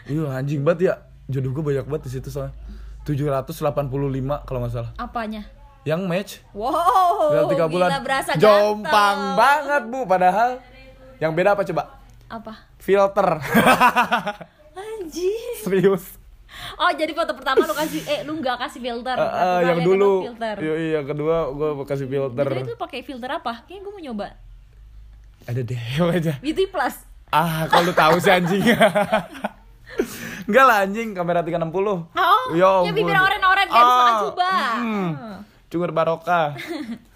Iya, 0.04 0.26
anjing 0.34 0.60
banget 0.60 0.80
ya. 0.82 0.94
Jodoh 1.26 1.50
gua 1.52 1.64
banyak 1.64 1.86
banget 1.86 2.02
di 2.06 2.18
situ 2.18 2.28
soalnya. 2.28 2.50
785 3.06 3.86
kalau 4.42 4.58
nggak 4.60 4.72
salah. 4.72 4.92
apanya 4.96 5.46
Yang 5.80 6.02
match 6.04 6.32
wow 6.52 7.32
dalam 7.32 7.48
tiga 7.48 7.64
Oh, 7.64 7.68
gila, 7.68 7.86
bulan. 7.88 7.90
berasa 8.04 8.30
Jompang 8.36 8.90
ganteng. 9.16 9.34
banget, 9.34 9.82
Bu. 9.88 10.00
Padahal 10.04 10.50
yang 11.16 11.32
beda 11.32 11.54
apa 11.54 11.62
coba? 11.62 11.82
apa 12.28 12.52
Filter. 12.76 13.28
anjir 14.76 15.54
Serius. 15.60 16.19
Oh 16.76 16.90
jadi 16.92 17.10
foto 17.10 17.32
pertama 17.32 17.62
lu 17.62 17.72
kasih 17.72 18.00
eh 18.02 18.20
lu 18.22 18.36
nggak 18.36 18.56
kasih 18.58 18.80
filter 18.80 19.14
eh, 19.14 19.26
Tapi 19.26 19.64
yang 19.66 19.78
dulu. 19.80 20.12
filter 20.24 20.54
Yoi, 20.56 20.86
yang 20.92 21.06
kedua 21.06 21.36
gue 21.50 21.84
kasih 21.84 22.06
filter. 22.06 22.44
Jadi 22.44 22.62
itu 22.62 22.74
pakai 22.74 23.00
filter 23.00 23.30
apa? 23.30 23.64
Kayaknya 23.64 23.80
gue 23.80 23.92
mau 23.92 24.02
nyoba. 24.02 24.26
Ada 25.42 25.60
deh 25.60 25.82
aja. 26.16 26.32
Beauty 26.38 26.64
Plus. 26.66 26.96
Ah, 27.30 27.64
kalau 27.66 27.88
lu 27.88 27.94
tahu 27.94 28.18
sih 28.18 28.28
anjing. 28.28 28.60
Enggak 30.46 30.64
lah 30.64 30.76
anjing, 30.82 31.12
kamera 31.12 31.40
360. 31.40 31.70
Oh, 32.10 32.42
Ya 32.50 32.82
yang 32.82 32.90
bibir 32.90 33.14
oren-oren 33.14 33.68
kayak 33.68 33.86
Ah, 33.86 34.18
coba. 34.24 34.50
hmm. 34.78 35.10
Cungur 35.68 35.90
barokah. 35.90 36.58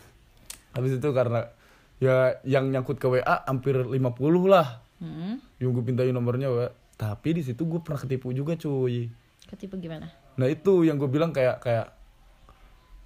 Habis 0.75 0.99
itu 0.99 1.09
karena 1.11 1.51
ya 1.99 2.39
yang 2.43 2.71
nyangkut 2.71 2.97
ke 2.97 3.07
WA 3.09 3.43
hampir 3.45 3.75
50 3.75 3.99
lah. 4.47 4.83
Hmm. 4.99 5.43
Yang 5.59 5.71
gue 5.73 5.85
pintain 5.85 6.11
nomornya, 6.11 6.47
wa. 6.49 6.67
Tapi 6.95 7.35
di 7.35 7.43
situ 7.43 7.67
gue 7.67 7.83
pernah 7.83 7.99
ketipu 7.99 8.31
juga, 8.31 8.55
cuy. 8.55 9.11
Ketipu 9.45 9.77
gimana? 9.77 10.09
Nah 10.35 10.47
itu 10.47 10.83
yang 10.83 10.97
gue 10.97 11.07
bilang 11.07 11.31
kayak 11.31 11.61
kayak 11.61 11.87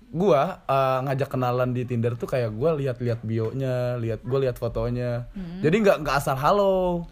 gua 0.09 0.65
eh, 0.65 0.99
ngajak 1.05 1.29
kenalan 1.29 1.71
di 1.71 1.85
Tinder 1.85 2.17
tuh 2.17 2.25
kayak 2.25 2.49
gua 2.51 2.73
lihat-lihat 2.73 3.21
bionya, 3.21 3.99
lihat 3.99 4.25
gua 4.25 4.41
lihat 4.41 4.57
fotonya. 4.57 5.29
Jadi 5.61 5.77
nggak 5.79 5.97
nggak 6.01 6.17
asal 6.17 6.33
halo. 6.35 7.05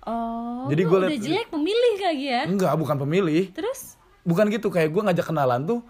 Oh, 0.00 0.64
Jadi 0.72 0.82
gua 0.82 1.04
udah 1.04 1.10
liat- 1.12 1.20
jelek 1.20 1.48
pemilih 1.52 1.94
lagi 2.00 2.26
ya? 2.26 2.42
Enggak, 2.48 2.72
bukan 2.74 2.96
pemilih. 2.96 3.52
Terus? 3.52 4.00
Bukan 4.24 4.48
gitu 4.48 4.72
kayak 4.72 4.88
gua 4.88 5.04
ngajak 5.04 5.26
kenalan 5.26 5.68
tuh 5.68 5.84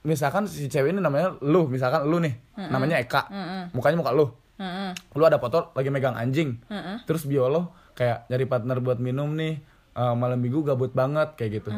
misalkan 0.00 0.48
si 0.48 0.64
cewek 0.64 0.96
ini 0.96 1.04
namanya 1.04 1.36
lu, 1.44 1.68
misalkan 1.68 2.08
lu 2.08 2.16
nih, 2.16 2.32
namanya 2.56 2.96
Eka. 2.96 3.28
Heeh. 3.28 3.62
Mukanya 3.76 4.00
muka 4.00 4.16
lu. 4.16 4.32
Heeh. 4.56 4.96
Lu 5.12 5.22
ada 5.22 5.36
foto 5.36 5.76
lagi 5.76 5.92
megang 5.92 6.16
anjing. 6.16 6.56
Heeh. 6.64 7.04
Terus 7.04 7.28
bio 7.28 7.52
lo 7.52 7.62
kayak 7.92 8.24
nyari 8.26 8.46
partner 8.46 8.80
buat 8.80 8.96
minum 8.96 9.28
nih. 9.34 9.60
eh, 9.90 10.14
malam 10.14 10.38
minggu 10.38 10.62
gabut 10.62 10.94
banget 10.94 11.34
kayak 11.34 11.58
gitu. 11.58 11.74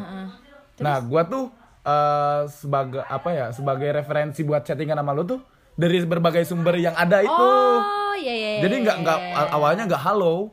Heeh. 0.81 0.85
Nah, 0.89 0.97
gua 1.05 1.21
tuh 1.29 1.53
eh, 1.85 2.41
sebagai 2.49 3.05
apa 3.05 3.29
ya? 3.29 3.45
Sebagai 3.53 3.93
referensi 3.93 4.41
buat 4.41 4.65
chattingan 4.65 4.97
sama 4.97 5.13
lu 5.13 5.23
tuh 5.29 5.39
dari 5.77 6.01
berbagai 6.01 6.43
sumber 6.49 6.81
yang 6.81 6.97
ada 6.97 7.21
itu. 7.21 7.29
Oh, 7.29 8.17
iya 8.17 8.33
iya. 8.33 8.49
Jadi 8.65 8.75
nggak 8.81 8.97
nggak 9.05 9.19
iya. 9.21 9.53
awalnya 9.53 9.83
nggak 9.85 10.03
halo. 10.03 10.49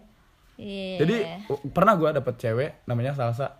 Iya. 0.61 0.97
Jadi 1.01 1.17
uh, 1.49 1.61
pernah 1.73 1.97
gua 1.97 2.13
dapet 2.13 2.37
cewek 2.37 2.85
namanya 2.85 3.17
Salsa. 3.17 3.57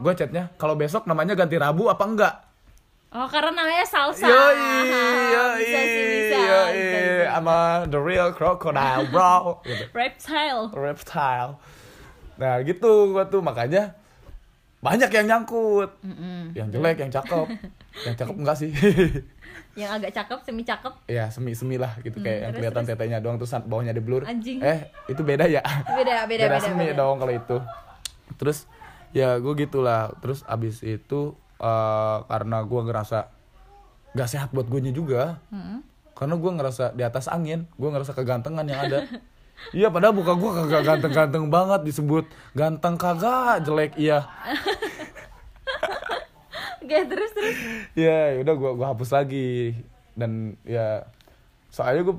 Gue 0.00 0.16
chatnya 0.16 0.48
kalau 0.56 0.80
besok 0.80 1.04
namanya 1.04 1.36
ganti 1.36 1.60
Rabu 1.60 1.92
apa 1.92 2.04
enggak? 2.08 2.34
Oh, 3.10 3.26
karena 3.26 3.50
namanya 3.50 3.82
salsa. 3.82 4.22
Yoi, 4.22 4.54
yoi, 5.34 5.58
bisa 5.66 5.80
sih, 5.82 6.04
bisa. 6.06 6.36
yoi, 6.38 6.72
bisa 6.78 6.98
sih. 7.02 7.26
sama 7.26 7.58
the 7.90 7.98
real 7.98 8.30
crocodile 8.30 9.04
bro. 9.10 9.58
gitu. 9.66 9.84
Reptile. 9.90 10.70
Reptile. 10.70 11.52
Nah 12.38 12.54
gitu 12.62 13.12
gua 13.12 13.26
tuh 13.26 13.42
makanya 13.42 13.98
banyak 14.80 15.10
yang 15.12 15.26
nyangkut. 15.28 15.90
Mm-mm. 16.00 16.56
Yang 16.56 16.68
jelek, 16.72 16.96
yang 17.04 17.12
cakep. 17.12 17.46
yang 18.08 18.16
cakep 18.16 18.34
enggak 18.36 18.56
sih. 18.56 18.70
Yang 19.78 20.02
agak 20.02 20.12
cakep, 20.18 20.38
semi 20.42 20.62
cakep. 20.66 20.94
ya 21.06 21.30
semi-semi 21.30 21.78
lah 21.78 21.94
gitu 22.02 22.18
kayak 22.18 22.42
yang 22.42 22.50
terus, 22.50 22.58
kelihatan 22.58 22.84
tetenya 22.90 23.18
doang 23.22 23.38
terus 23.38 23.54
bawahnya 23.70 23.94
di 23.94 24.02
blur. 24.02 24.26
Anjing. 24.26 24.58
Eh, 24.58 24.90
itu 25.06 25.22
beda 25.22 25.46
ya. 25.46 25.62
Beda, 25.98 26.26
beda, 26.26 26.50
beda. 26.50 26.58
semi 26.58 26.90
beda. 26.90 26.98
dong 26.98 27.22
kalau 27.22 27.30
itu. 27.30 27.56
Terus 28.34 28.66
ya 29.14 29.38
gue 29.38 29.54
gitulah. 29.54 30.10
Terus 30.18 30.42
abis 30.50 30.82
itu 30.82 31.38
eh, 31.62 32.18
karena 32.26 32.66
gue 32.66 32.80
ngerasa 32.82 33.18
gak 34.18 34.28
sehat 34.28 34.50
buat 34.50 34.66
gue 34.66 34.90
juga. 34.90 35.38
Mm-mm. 35.54 35.86
Karena 36.18 36.34
gue 36.34 36.50
ngerasa 36.50 36.84
di 36.98 37.02
atas 37.06 37.30
angin, 37.30 37.70
gue 37.78 37.88
ngerasa 37.94 38.10
kegantengan 38.10 38.66
yang 38.66 38.90
ada. 38.90 39.06
Iya 39.70 39.92
padahal 39.92 40.16
muka 40.16 40.34
gue 40.34 40.50
kagak 40.50 40.82
ganteng-ganteng 40.82 41.46
banget 41.52 41.80
disebut. 41.86 42.24
Ganteng 42.56 42.96
kagak 42.98 43.62
jelek 43.62 43.94
iya. 44.00 44.26
Oke, 46.80 46.96
terus 47.06 47.30
terus. 47.36 47.56
Ya 47.94 48.40
udah 48.40 48.54
gue 48.56 48.70
gua 48.74 48.86
hapus 48.96 49.10
lagi. 49.14 49.78
Dan 50.18 50.58
ya 50.66 51.06
soalnya 51.70 52.10
gue 52.10 52.16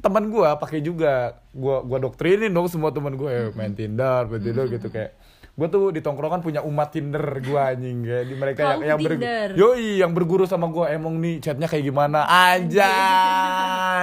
teman 0.00 0.32
gue 0.32 0.48
pakai 0.58 0.80
juga. 0.80 1.42
Gue 1.52 1.76
gua 1.84 1.98
doktrinin 2.00 2.54
dong 2.54 2.70
semua 2.72 2.94
teman 2.94 3.18
gue 3.18 3.28
ya, 3.28 3.44
main 3.52 3.74
Tinder, 3.76 4.24
main 4.30 4.40
Tinder 4.40 4.64
gitu 4.70 4.88
kayak 4.88 5.12
gue 5.54 5.68
tuh 5.70 5.94
di 5.94 6.02
tongkrongan 6.02 6.42
punya 6.42 6.60
umat 6.60 6.90
Tinder 6.90 7.22
gue 7.38 7.54
anjing 7.54 8.02
kayak 8.02 8.26
di 8.26 8.34
mereka 8.34 8.60
yang 8.60 8.70
Kaum 8.74 8.82
yang 8.84 8.98
ber- 8.98 9.12
Tinder. 9.14 9.48
yoi 9.54 10.02
yang 10.02 10.10
berguru 10.10 10.44
sama 10.44 10.66
gue 10.66 10.82
emang 10.90 11.14
nih 11.14 11.38
chatnya 11.38 11.70
kayak 11.70 11.84
gimana? 11.84 12.26
Aja 12.26 12.90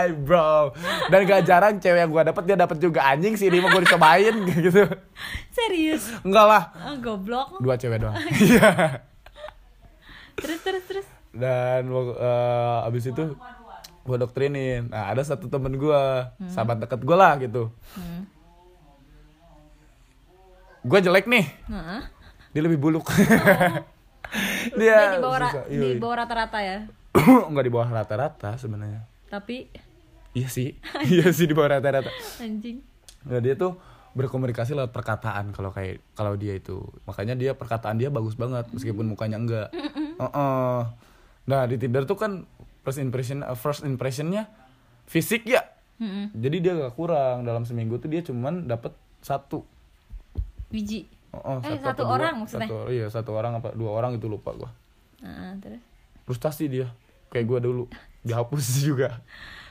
bro. 0.24 0.72
Dan 1.12 1.28
gak 1.28 1.44
jarang 1.44 1.76
cewek 1.76 2.00
yang 2.00 2.10
gue 2.10 2.24
dapet 2.24 2.44
dia 2.48 2.56
dapet 2.56 2.78
juga. 2.80 3.04
Anjing 3.04 3.36
sih 3.36 3.52
ini 3.52 3.60
mah 3.60 3.68
gue 3.70 3.84
dicobain. 3.84 4.36
Gitu. 4.64 4.80
Serius. 5.52 6.08
enggak 6.24 6.46
lah. 6.46 6.64
Ah, 6.72 6.96
goblok. 6.96 7.60
dua 7.60 7.76
cewek 7.76 8.00
doang. 8.00 8.16
Iya. 8.32 9.04
Terus 10.34 10.60
terus 10.64 10.84
terus. 10.88 11.08
dan 11.32 11.84
eh, 11.92 12.88
abis 12.88 13.12
itu 13.12 13.24
gue 14.02 14.18
doktrinin. 14.18 14.88
Nah 14.88 15.12
ada 15.12 15.20
satu 15.20 15.52
temen 15.52 15.76
gue 15.76 16.02
sahabat 16.48 16.80
deket 16.80 17.04
gue 17.04 17.18
lah 17.20 17.36
gitu. 17.38 17.76
Hmm. 17.92 18.24
Gue 20.82 21.00
jelek 21.00 21.26
nih. 21.26 21.46
Heeh. 21.68 22.02
dia 22.52 22.62
lebih 22.62 22.78
buluk. 22.78 23.08
Dia 24.72 24.96
dia 24.96 24.96
di 25.12 25.20
bawah 25.20 25.40
ra- 25.42 25.68
di 25.68 25.76
Yoi. 25.76 26.00
bawah 26.00 26.24
rata-rata 26.24 26.60
ya. 26.64 26.88
nggak 27.52 27.66
di 27.68 27.72
bawah 27.72 27.90
rata-rata 27.92 28.56
sebenarnya. 28.56 29.04
Tapi? 29.28 29.68
Iya 30.32 30.48
sih. 30.48 30.80
Iya 31.12 31.36
sih 31.36 31.46
di 31.46 31.54
bawah 31.54 31.76
rata-rata. 31.76 32.08
Anjing. 32.40 32.80
nah 33.22 33.38
dia 33.38 33.54
tuh 33.54 33.76
berkomunikasi 34.12 34.74
lewat 34.74 34.90
perkataan 34.90 35.52
kalau 35.52 35.70
kayak 35.70 36.00
kalau 36.16 36.40
dia 36.40 36.56
itu. 36.56 36.80
Makanya 37.04 37.36
dia 37.36 37.52
perkataan 37.54 38.00
dia 38.00 38.08
bagus 38.08 38.40
banget 38.40 38.72
meskipun 38.72 39.04
mukanya 39.06 39.36
enggak. 39.36 39.68
Heeh. 40.16 40.80
nah 41.42 41.62
di 41.68 41.76
Tinder 41.76 42.08
tuh 42.08 42.16
kan 42.16 42.48
first 42.82 42.98
impression 42.98 43.44
uh, 43.44 43.52
first 43.54 43.84
impressionnya 43.84 44.48
fisik 45.06 45.44
ya. 45.44 45.68
Mm-mm. 46.00 46.32
jadi 46.34 46.58
dia 46.58 46.74
gak 46.80 46.96
kurang. 46.96 47.44
Dalam 47.44 47.62
seminggu 47.62 48.00
tuh 48.00 48.08
dia 48.08 48.24
cuman 48.24 48.64
dapat 48.64 48.96
satu 49.20 49.68
biji. 50.72 51.06
Oh, 51.32 51.40
oh, 51.40 51.56
Eh, 51.64 51.78
satu 51.78 52.04
dua. 52.04 52.12
orang 52.18 52.34
maksudnya? 52.44 52.68
Satu, 52.68 52.78
iya 52.88 53.06
satu 53.08 53.32
orang 53.32 53.60
apa 53.60 53.72
dua 53.72 53.92
orang 53.94 54.16
itu 54.16 54.26
lupa 54.26 54.52
gua. 54.52 54.72
Nah, 55.20 55.56
terus? 55.60 55.80
Frustasi 56.24 56.68
dia. 56.68 56.88
Kayak 57.30 57.46
gua 57.48 57.60
dulu. 57.60 57.84
Dihapus 58.24 58.66
juga. 58.88 59.20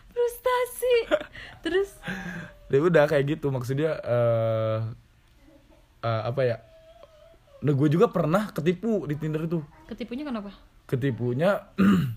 Frustasi. 0.09 0.95
Terus? 1.61 1.91
Ya 2.69 2.79
udah 2.79 3.05
kayak 3.05 3.37
gitu. 3.37 3.49
Maksudnya 3.49 3.97
eh 3.99 4.79
eh, 6.01 6.23
apa 6.25 6.41
ya? 6.45 6.57
Nah 7.61 7.77
gue 7.77 7.89
juga 7.93 8.09
pernah 8.09 8.49
ketipu 8.49 9.05
di 9.05 9.21
Tinder 9.21 9.45
itu. 9.45 9.61
Ketipunya 9.85 10.25
kenapa? 10.25 10.49
Ketipunya 10.89 11.69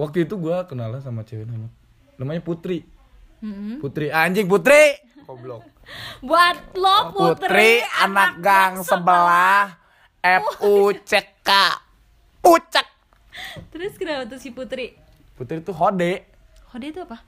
waktu 0.00 0.24
itu 0.24 0.34
gue 0.34 0.56
kenalan 0.64 0.98
sama 0.98 1.22
cewek 1.22 1.44
namanya 1.44 1.70
namanya 2.16 2.40
Putri 2.40 2.88
Mm-mm. 3.44 3.84
Putri 3.84 4.08
anjing 4.08 4.48
Putri! 4.48 4.96
Goblok. 5.28 5.68
Buat 6.24 6.72
lo 6.80 7.12
putri, 7.12 7.84
anak 8.00 8.40
gang 8.40 8.80
sebelah. 8.80 9.76
F 10.24 10.64
U 10.64 10.88
C 11.04 11.20
K. 11.44 11.50
Terus 13.68 13.92
kenapa 14.00 14.24
tuh 14.24 14.40
si 14.40 14.48
putri? 14.48 14.96
Putri 15.36 15.60
itu 15.60 15.76
Hode. 15.76 16.24
Hode 16.72 16.86
itu 16.88 17.00
apa? 17.04 17.20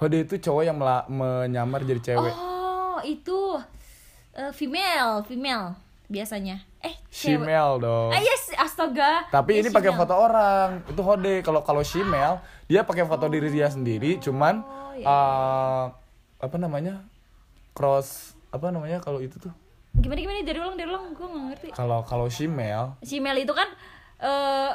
Hode 0.00 0.24
itu 0.24 0.40
cowok 0.40 0.62
yang 0.64 0.80
menyamar 1.12 1.84
jadi 1.84 2.00
cewek. 2.00 2.32
Oh 2.32 2.98
itu 3.04 3.60
eh, 4.32 4.52
female 4.56 5.20
female 5.28 5.76
biasanya. 6.08 6.64
Eh 6.80 6.96
cewek. 7.12 7.44
Shemale 7.44 7.76
dong. 7.84 8.10
Ah 8.12 8.20
yes 8.20 8.56
astaga. 8.56 9.28
Tapi 9.28 9.60
Eh, 9.60 9.60
ini 9.64 9.68
pakai 9.68 9.92
foto 9.92 10.16
orang. 10.16 10.80
Itu 10.88 11.04
hode. 11.04 11.44
Kalau 11.44 11.60
kalau 11.60 11.84
Shimel, 11.84 12.40
dia 12.64 12.80
pakai 12.84 13.04
foto 13.04 13.28
diri 13.28 13.52
dia 13.52 13.68
sendiri, 13.68 14.16
cuman 14.20 14.64
Oh, 14.94 14.96
iya. 14.96 15.06
eh, 15.10 15.84
apa 16.38 16.56
namanya? 16.56 17.02
cross 17.74 18.38
apa 18.54 18.70
namanya 18.70 19.02
kalau 19.02 19.18
itu 19.18 19.34
tuh? 19.34 19.50
gimana 19.94 20.18
gimana 20.22 20.38
dari 20.42 20.58
ulang 20.58 20.74
dari 20.74 20.86
ulang 20.86 21.10
gue 21.10 21.22
nggak 21.22 21.44
ngerti 21.50 21.66
Kalau 21.74 22.02
kalau 22.02 22.26
Shimel 22.26 22.98
si 23.02 23.18
Mel 23.18 23.38
itu 23.38 23.50
kan 23.50 23.66
eh, 24.18 24.70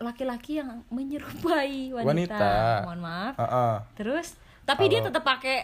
laki-laki 0.00 0.60
yang 0.60 0.84
menyerupai 0.92 1.92
wanita. 1.96 2.36
Wanita. 2.36 2.52
Mohon 2.84 3.00
maaf. 3.00 3.32
Heeh. 3.40 3.74
Terus 3.96 4.26
tapi 4.64 4.88
dia 4.88 5.00
Kalau- 5.00 5.08
tetap 5.08 5.24
pakai 5.24 5.58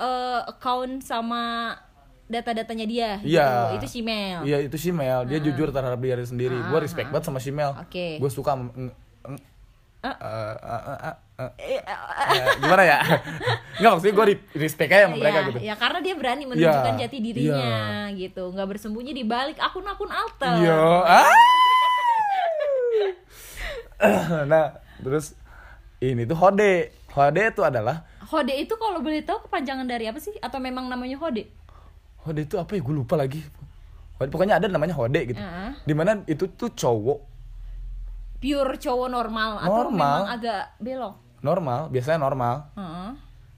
eh, 0.00 0.40
account 0.48 1.04
sama 1.04 1.76
data-datanya 2.32 2.86
dia. 2.88 3.10
Iya. 3.20 3.76
Gitu. 3.76 3.84
Itu 3.84 3.86
si 3.92 4.00
Mel. 4.00 4.40
Iya 4.48 4.58
itu 4.64 4.76
Shimel. 4.80 5.28
Dia 5.28 5.38
jujur 5.40 5.68
terhadap 5.68 6.00
diri 6.00 6.24
sendiri. 6.24 6.56
Gue 6.56 6.80
respect 6.80 7.12
banget 7.12 7.28
sama 7.28 7.40
Shimel. 7.44 7.76
Oke. 7.76 8.16
Gue 8.16 8.30
suka. 8.32 8.56
Eh, 11.56 11.80
Eh, 12.32 12.44
gimana 12.58 12.82
ya? 12.82 12.98
Enggak 13.78 13.90
maksudnya 13.92 14.14
gue 14.14 14.26
respect 14.54 14.90
aja 14.90 15.04
sama 15.04 15.16
mereka 15.16 15.38
Iya, 15.38 15.48
gitu. 15.48 15.58
ya 15.62 15.74
karena 15.74 15.98
dia 15.98 16.14
berani 16.14 16.42
menunjukkan 16.44 16.94
Iya, 16.94 17.00
jati 17.02 17.18
dirinya 17.18 17.72
gitu, 18.12 18.42
nggak 18.48 18.68
bersembunyi 18.68 19.12
di 19.12 19.24
balik 19.24 19.58
akun-akun 19.58 20.10
alter. 20.10 20.54
Iya. 20.58 20.78
Ah. 24.02 24.42
nah, 24.50 24.66
terus 24.98 25.38
ini 25.98 26.24
tuh 26.24 26.34
Hode. 26.34 26.90
Hode 27.12 27.42
itu 27.46 27.62
adalah 27.62 28.02
Hode 28.24 28.50
itu 28.52 28.74
kalau 28.74 28.98
boleh 28.98 29.22
tahu 29.22 29.46
kepanjangan 29.46 29.86
dari 29.86 30.08
apa 30.08 30.18
sih? 30.18 30.34
Atau 30.38 30.58
memang 30.58 30.88
namanya 30.88 31.14
Hode? 31.16 31.46
Hode 32.18 32.40
itu 32.42 32.58
apa 32.58 32.74
ya? 32.74 32.80
Gue 32.82 32.94
lupa 32.96 33.14
lagi. 33.14 33.38
Hode, 34.18 34.28
pokoknya 34.28 34.58
ada 34.58 34.66
namanya 34.66 34.92
Hode 34.92 35.20
gitu. 35.24 35.38
Heeh. 35.38 35.70
Di 35.82 35.94
mana 35.94 36.18
itu 36.26 36.46
tuh 36.48 36.70
cowok 36.70 37.30
Pure 38.42 38.74
cowok 38.74 39.06
normal, 39.06 39.54
atau 39.56 39.86
Normal. 39.86 39.94
memang 39.94 40.22
agak 40.26 40.62
belok? 40.82 41.14
Normal, 41.42 41.86
biasanya 41.88 42.18
normal. 42.18 42.70
Heeh. 42.72 43.10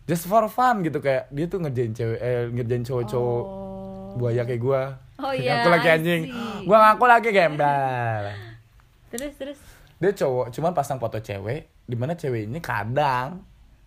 Just 0.05 0.25
for 0.25 0.45
fun 0.47 0.81
gitu 0.81 0.99
kayak 0.99 1.29
dia 1.29 1.47
tuh 1.47 1.59
ngerjain 1.59 1.93
cewek 1.93 2.19
eh 2.19 2.49
ngerjain 2.51 2.83
cowok-cowok 2.83 3.45
Oh. 3.45 4.17
buaya 4.17 4.43
kayak 4.43 4.61
gua. 4.61 4.83
Oh 5.17 5.33
iya, 5.37 5.59
Ngaku 5.59 5.69
lagi 5.71 5.89
anjing. 5.91 6.23
Gua 6.63 6.77
ngaku 6.83 7.05
lagi 7.05 7.29
gembel. 7.31 8.25
Terus 9.11 9.33
terus. 9.35 9.59
Dia 9.97 10.11
cowok, 10.13 10.51
cuman 10.51 10.73
pasang 10.73 10.99
foto 10.99 11.17
cewek 11.17 11.71
di 11.83 11.95
mana 11.95 12.13
cewek 12.13 12.45
ini 12.45 12.59
kadang 12.59 13.41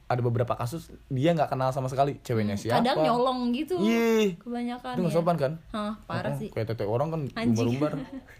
ada 0.05 0.21
beberapa 0.21 0.55
kasus 0.55 0.87
dia 1.05 1.31
nggak 1.31 1.51
kenal 1.51 1.67
sama 1.69 1.85
sekali 1.85 2.15
ceweknya 2.21 2.55
siapa. 2.55 2.79
Hmm, 2.79 2.85
Kadang 2.85 2.97
nyolong 3.03 3.39
gitu. 3.51 3.75
Ih. 3.77 4.39
Kebanyakan 4.39 4.93
Itu 4.93 5.01
nggak 5.03 5.11
ya. 5.11 5.17
sopan 5.19 5.35
kan? 5.35 5.51
Hah, 5.69 5.93
parah 6.01 6.31
Oh, 6.31 6.39
sih. 6.39 6.47
Kayak 6.47 6.67
tete 6.71 6.83
orang 6.83 7.07
kan 7.09 7.21
Anjing. 7.35 7.51
umbar-umbar. 7.75 7.91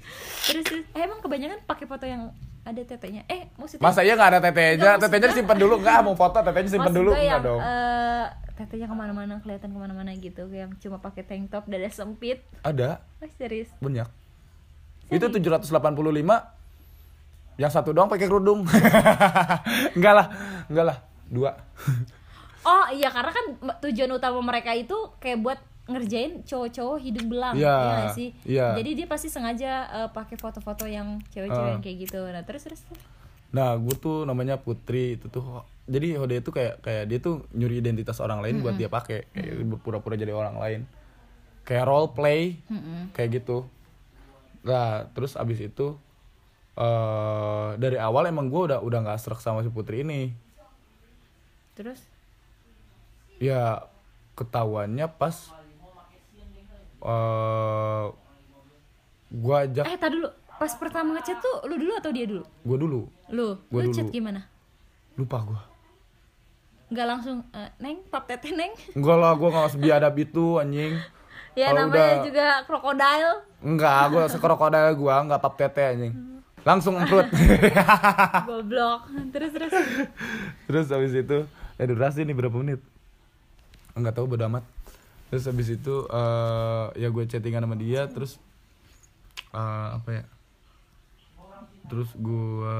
terus 0.48 0.64
terus. 0.64 0.84
Eh, 0.90 1.02
emang 1.04 1.20
kebanyakan 1.20 1.60
pakai 1.64 1.86
foto 1.86 2.06
yang 2.08 2.32
ada 2.68 2.82
tetenya. 2.84 3.22
Eh, 3.32 3.48
maksudnya 3.56 3.84
Masa 3.84 4.04
iya 4.04 4.14
nggak 4.20 4.30
ada 4.36 4.40
tetenya? 4.44 4.92
Tetenya 5.00 5.28
disimpan 5.32 5.58
dulu 5.58 5.76
nggak? 5.80 5.98
Mau 6.04 6.16
foto 6.20 6.38
tetenya 6.44 6.70
maksud 6.76 6.96
dulu 6.96 7.12
nggak 7.16 7.40
dong? 7.40 7.60
eh, 7.64 8.26
tetenya 8.60 8.88
ke 8.92 8.96
mana-mana 8.96 9.34
kelihatan 9.40 9.70
ke 9.72 9.80
mana-mana 9.80 10.12
gitu 10.18 10.44
yang 10.52 10.76
cuma 10.82 10.98
pakai 11.00 11.24
tank 11.24 11.54
top 11.54 11.70
dada 11.70 11.88
sempit 11.88 12.44
Ada 12.62 13.00
oh, 13.24 13.32
serius 13.40 13.72
banyak. 13.80 14.08
Itu 15.08 15.32
785 15.32 15.72
yang 17.58 17.72
satu 17.72 17.90
doang 17.96 18.12
pakai 18.12 18.28
kerudung. 18.28 18.68
enggak 19.98 20.14
lah, 20.14 20.28
enggak 20.68 20.86
lah. 20.94 20.98
Dua. 21.28 21.52
oh 22.68 22.86
iya 22.92 23.12
karena 23.12 23.32
kan 23.32 23.46
tujuan 23.88 24.12
utama 24.12 24.40
mereka 24.44 24.76
itu 24.76 24.96
kayak 25.24 25.40
buat 25.40 25.60
ngerjain 25.88 26.44
cowok-cowok 26.44 26.98
hidung 27.00 27.28
belang 27.32 27.56
Iya, 27.56 27.76
ya 27.80 28.08
sih 28.12 28.30
iya. 28.44 28.76
jadi 28.76 28.92
dia 29.04 29.08
pasti 29.08 29.32
sengaja 29.32 29.72
eh, 29.88 30.10
pakai 30.12 30.36
foto-foto 30.36 30.84
yang 30.84 31.18
cewek-cewek 31.32 31.72
yang 31.74 31.84
kayak 31.84 31.98
gitu 32.08 32.20
nah 32.28 32.44
terus 32.44 32.68
terus. 32.68 32.82
Nah, 33.48 33.80
gue 33.80 33.96
tuh 33.96 34.28
namanya 34.28 34.60
Putri 34.60 35.16
itu 35.16 35.32
tuh 35.32 35.64
jadi 35.88 36.20
Hode 36.20 36.44
itu 36.44 36.52
kayak 36.52 36.84
kayak 36.84 37.08
dia 37.08 37.20
tuh 37.24 37.48
nyuri 37.56 37.80
identitas 37.80 38.20
orang 38.20 38.44
lain 38.44 38.60
buat 38.60 38.76
dia 38.76 38.92
pakai 38.92 39.24
kayak 39.32 39.64
pura-pura 39.80 40.20
jadi 40.20 40.36
orang 40.36 40.60
lain. 40.60 40.82
Kayak 41.64 41.88
role 41.88 42.12
play 42.12 42.60
Mm-mm. 42.68 43.16
kayak 43.16 43.40
gitu. 43.40 43.64
Nah, 44.68 45.08
terus 45.16 45.40
abis 45.40 45.64
itu 45.64 45.96
eh 46.76 47.70
dari 47.80 47.96
awal 47.96 48.28
emang 48.28 48.52
gue 48.52 48.68
udah 48.68 48.84
udah 48.84 49.00
nggak 49.08 49.20
serak 49.24 49.40
sama 49.40 49.64
si 49.64 49.72
Putri 49.72 50.04
ini. 50.04 50.36
terus 51.72 52.04
Ya 53.40 53.88
ketahuannya 54.36 55.08
pas 55.16 55.56
eh 57.08 58.04
gue 59.30 59.56
ajak 59.58 59.86
eh 59.86 59.98
tadi 59.98 60.14
dulu 60.14 60.28
pas 60.58 60.74
pertama 60.74 61.14
ngechat 61.14 61.38
tuh 61.38 61.64
lu 61.66 61.76
dulu 61.76 61.94
atau 61.94 62.12
dia 62.12 62.26
dulu 62.26 62.44
gue 62.44 62.78
dulu 62.78 63.02
lu 63.30 63.48
Gua 63.66 63.80
lu 63.80 63.86
dulu. 63.86 63.96
chat 63.96 64.08
gimana 64.10 64.42
lupa 65.16 65.38
gue 65.44 65.62
nggak 66.88 67.04
langsung 67.06 67.44
eh, 67.50 67.70
neng 67.78 68.00
pap 68.06 68.24
tete 68.26 68.52
neng 68.52 68.72
enggak 68.94 69.18
lah 69.18 69.32
gue 69.34 69.48
nggak 69.48 69.70
sebiadab 69.70 70.16
itu 70.16 70.46
anjing 70.58 70.96
ya 71.54 71.68
Kalau 71.68 71.88
namanya 71.88 72.00
udah- 72.14 72.24
juga 72.24 72.46
krokodil 72.64 73.32
Enggak, 73.58 74.02
gue 74.08 74.24
sekrokodil 74.30 74.88
gue 74.94 75.10
enggak 75.12 75.42
pap 75.42 75.58
tete 75.58 75.82
anjing. 75.82 76.14
Langsung 76.62 76.94
emprut. 76.94 77.26
goblok 78.46 79.02
terus 79.34 79.50
terus 79.50 79.74
Terus 80.68 80.86
habis 80.88 81.14
itu, 81.16 81.38
eh 81.74 81.86
durasi 81.88 82.22
nih 82.22 82.36
berapa 82.36 82.54
menit? 82.54 82.78
Enggak 83.94 84.14
tahu 84.14 84.30
bodo 84.30 84.46
amat. 84.46 84.62
Terus 85.28 85.44
habis 85.48 85.68
itu 85.68 85.96
eh 86.08 86.86
ya 86.96 87.08
gue 87.12 87.24
chattingan 87.28 87.68
sama 87.68 87.76
dia 87.76 88.08
terus 88.08 88.40
eh 89.52 89.88
apa 89.96 90.10
ya? 90.12 90.24
Terus 91.88 92.10
gue 92.16 92.76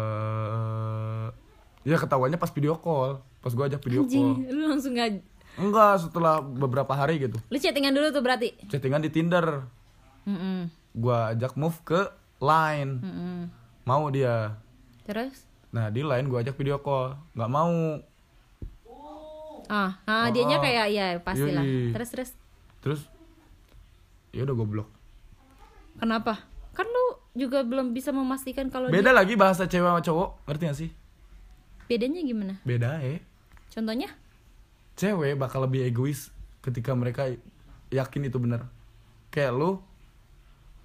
ya 1.88 1.96
ketahuannya 2.00 2.40
pas 2.40 2.52
video 2.52 2.76
call. 2.80 3.20
Pas 3.44 3.52
gue 3.56 3.66
ajak 3.68 3.82
video 3.84 4.04
anjing 4.04 4.48
call. 4.48 4.56
lu 4.56 4.64
langsung 4.68 4.94
nggak 4.96 5.24
Enggak, 5.58 6.06
setelah 6.06 6.38
beberapa 6.38 6.94
hari 6.94 7.18
gitu. 7.18 7.42
lu 7.50 7.58
chattingan 7.58 7.90
dulu 7.90 8.14
tuh 8.14 8.22
berarti 8.22 8.54
Chattingan 8.70 9.02
di 9.02 9.10
Tinder. 9.10 9.66
Mm-mm. 10.30 10.70
Gue 10.94 11.18
ajak 11.34 11.58
move 11.58 11.82
ke 11.82 12.14
Line. 12.38 13.02
Mm-mm. 13.02 13.50
Mau 13.88 14.06
dia. 14.14 14.54
terus 15.08 15.48
Nah 15.72 15.92
di 15.92 16.04
line 16.04 16.28
gue 16.32 16.40
ajak 16.40 16.56
video 16.56 16.80
call, 16.80 17.18
nggak 17.36 17.52
mau. 17.52 17.74
Ah 19.70 20.00
ah 20.04 20.26
Oh, 20.26 20.28
dianya 20.30 20.58
oh. 20.58 20.62
kayak 20.62 20.86
ya 20.90 21.06
pastilah 21.20 21.62
Yoi. 21.62 21.92
terus 21.92 22.10
terus 22.10 22.30
Terus 22.78 23.02
ya 24.30 24.44
udah 24.44 24.54
gue 24.54 24.68
blok. 24.70 24.90
kenapa 25.98 26.40
kan 26.72 26.86
lu 26.86 27.06
juga 27.34 27.62
belum 27.62 27.92
bisa 27.92 28.10
memastikan 28.10 28.68
kalau 28.68 28.88
Beda 28.88 29.10
lagi 29.10 29.34
bahasa 29.34 29.66
cewek 29.66 29.86
sama 29.86 30.00
cowok, 30.00 30.30
ngerti 30.46 30.64
gak 30.64 30.78
sih? 30.78 30.90
dia 31.84 31.96
bedanya 31.96 32.20
gimana 32.22 32.54
Beda 32.62 33.00
ya. 33.00 33.18
contohnya 33.70 34.10
Cewek 34.94 35.36
bakal 35.36 35.62
lebih 35.64 35.86
egois 35.86 36.34
ketika 36.60 36.92
mereka 36.92 37.30
yakin 37.88 38.26
itu 38.26 38.38
bener. 38.38 38.66
Kayak 39.30 39.54
lu, 39.54 39.78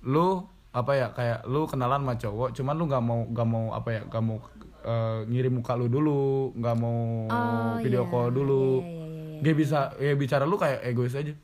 lu 0.02 0.44
apa 0.68 0.92
ya 0.92 1.06
kayak 1.10 1.38
lu 1.44 1.64
kenalan 1.64 2.04
sama 2.04 2.14
cowok, 2.14 2.48
cuman 2.52 2.74
lu 2.76 2.84
nggak 2.86 3.00
mau 3.00 3.20
nggak 3.24 3.48
mau 3.48 3.64
apa 3.72 3.88
ya 3.90 4.00
nggak 4.04 4.22
mau 4.22 4.36
eh, 4.82 5.18
ngirim 5.26 5.52
muka 5.54 5.72
lu 5.72 5.86
dulu, 5.86 6.22
nggak 6.52 6.76
mau 6.76 7.00
Oh, 7.26 7.74
video 7.78 8.02
iya. 8.02 8.10
call 8.10 8.28
dulu. 8.30 8.66
Iya, 8.78 8.84
iya, 8.84 8.98
iya, 8.98 9.14
iya. 9.32 9.40
Dia 9.40 9.54
bisa 9.54 9.78
ya 9.96 10.12
bicara 10.12 10.44
lu 10.44 10.54
kayak 10.54 10.82
egois 10.84 11.12
aja. 11.12 11.34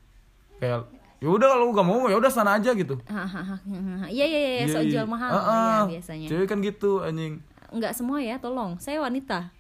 Kayak 0.57 0.87
ya 1.18 1.29
udah 1.29 1.48
kalau 1.48 1.64
nggak 1.68 1.83
mau 1.85 2.07
ya 2.07 2.14
udah 2.14 2.29
sana 2.29 2.55
aja 2.55 2.70
gitu. 2.72 2.94
Hahaha. 3.05 3.59
iya 4.09 4.24
iya 4.24 4.40
iya 4.40 4.64
so 4.66 4.79
Iya, 4.79 4.90
jual 4.92 5.03
iya. 5.03 5.11
mahal 5.11 5.31
Ah, 5.31 5.38
ah. 5.38 5.79
ya 5.85 5.98
biasanya 5.98 6.27
Cewek 6.27 6.46
kan 6.46 6.59
gitu 6.61 7.01
anjing. 7.01 7.42
nggak 7.68 7.92
semua 7.92 8.16
ya 8.18 8.38
tolong 8.38 8.79
saya 8.79 8.96
wanita 8.98 9.51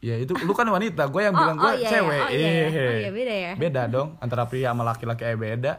Ya 0.00 0.18
itu 0.18 0.36
lu 0.36 0.52
kan 0.52 0.66
wanita, 0.66 1.08
gue 1.08 1.16
yang 1.18 1.32
Oh, 1.32 1.40
bilang 1.40 1.56
gue 1.56 1.64
oh, 1.64 1.72
iya, 1.72 1.80
iya. 1.80 1.90
cewek. 1.90 2.20
Oh, 2.20 2.28
iya, 2.28 2.36
iya. 2.36 2.60
Eh, 2.60 2.68
Oh, 2.68 2.96
iya, 2.98 3.10
beda 3.10 3.34
ya. 3.34 3.52
Beda 3.56 3.82
dong, 3.86 4.08
antara 4.18 4.44
pria 4.44 4.68
sama 4.68 4.82
laki-laki 4.82 5.24
eh 5.24 5.32
beda. 5.34 5.72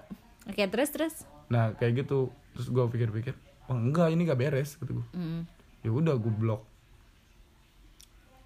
Oke, 0.46 0.66
terus 0.66 0.90
terus. 0.90 1.16
Nah 1.46 1.74
kayak 1.74 2.06
gitu, 2.06 2.30
terus 2.52 2.68
gue 2.68 2.82
pikir-pikir, 2.88 3.38
oh 3.68 3.76
enggak 3.76 4.10
ini 4.10 4.26
gak 4.26 4.40
beres, 4.40 4.78
kata 4.78 4.94
gue. 4.94 5.06
Mm. 5.12 5.42
Ya 5.86 5.94
udah 5.94 6.18
gue 6.18 6.34
blok. 6.34 6.66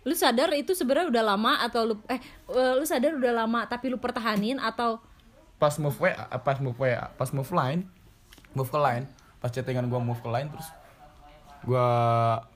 Lu 0.04 0.12
sadar 0.12 0.52
itu 0.56 0.76
sebenarnya 0.76 1.08
udah 1.08 1.24
lama 1.24 1.54
atau 1.64 1.88
lu 1.88 1.96
eh 2.12 2.20
eh, 2.52 2.74
lu 2.76 2.84
sadar 2.84 3.16
udah 3.16 3.32
lama 3.32 3.64
tapi 3.64 3.88
lu 3.88 3.96
pertahanin 3.96 4.60
atau 4.60 5.00
Pas 5.60 5.76
move 5.76 5.96
WA, 6.00 6.16
pas 6.40 6.56
move 6.60 6.80
WA, 6.80 7.12
pas 7.20 7.28
move 7.36 7.52
line, 7.52 7.84
move 8.56 8.72
ke 8.72 8.80
line, 8.80 9.04
pas 9.44 9.52
chattingan 9.52 9.92
gue 9.92 10.00
move 10.00 10.20
ke 10.20 10.30
line 10.32 10.48
terus 10.48 10.68
gue 11.60 11.88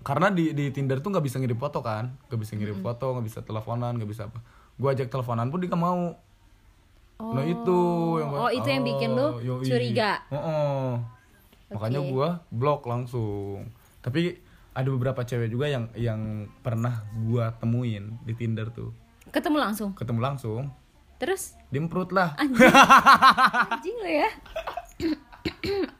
karena 0.07 0.31
di 0.31 0.55
di 0.55 0.71
Tinder 0.71 1.03
tuh 1.03 1.11
nggak 1.11 1.27
bisa 1.27 1.35
ngirim 1.35 1.59
foto 1.59 1.83
kan, 1.83 2.15
nggak 2.31 2.39
bisa 2.39 2.55
ngirim 2.55 2.79
foto, 2.79 3.11
nggak 3.11 3.25
bisa 3.27 3.39
teleponan, 3.43 3.99
nggak 3.99 4.07
bisa 4.07 4.31
apa. 4.31 4.39
Gue 4.79 4.95
ajak 4.95 5.11
teleponan 5.11 5.51
pun 5.51 5.59
dia 5.59 5.67
gak 5.67 5.83
mau. 5.83 6.15
Nah 7.19 7.43
itu 7.43 7.77
yang 8.23 8.31
Oh, 8.31 8.47
itu 8.47 8.67
yang 8.67 8.83
bikin 8.87 9.09
lu 9.15 9.27
yoi. 9.43 9.67
curiga. 9.67 10.23
Heeh. 10.31 10.87
Makanya 11.75 11.99
Oke. 11.99 12.09
gua 12.11 12.27
blok 12.51 12.87
langsung. 12.87 13.67
Tapi 13.99 14.39
ada 14.73 14.89
beberapa 14.89 15.21
cewek 15.21 15.47
juga 15.47 15.69
yang 15.69 15.85
yang 15.93 16.49
pernah 16.61 17.05
gua 17.23 17.53
temuin 17.53 18.17
di 18.21 18.33
Tinder 18.33 18.69
tuh. 18.69 18.93
ketemu 19.29 19.57
langsung. 19.57 19.89
Ketemu 19.93 20.19
langsung, 20.21 20.61
Terus 21.17 21.53
dimprut 21.69 22.11
lah. 22.11 22.33
anjing 22.37 23.95
lu 23.97 24.09
ya. 24.09 24.29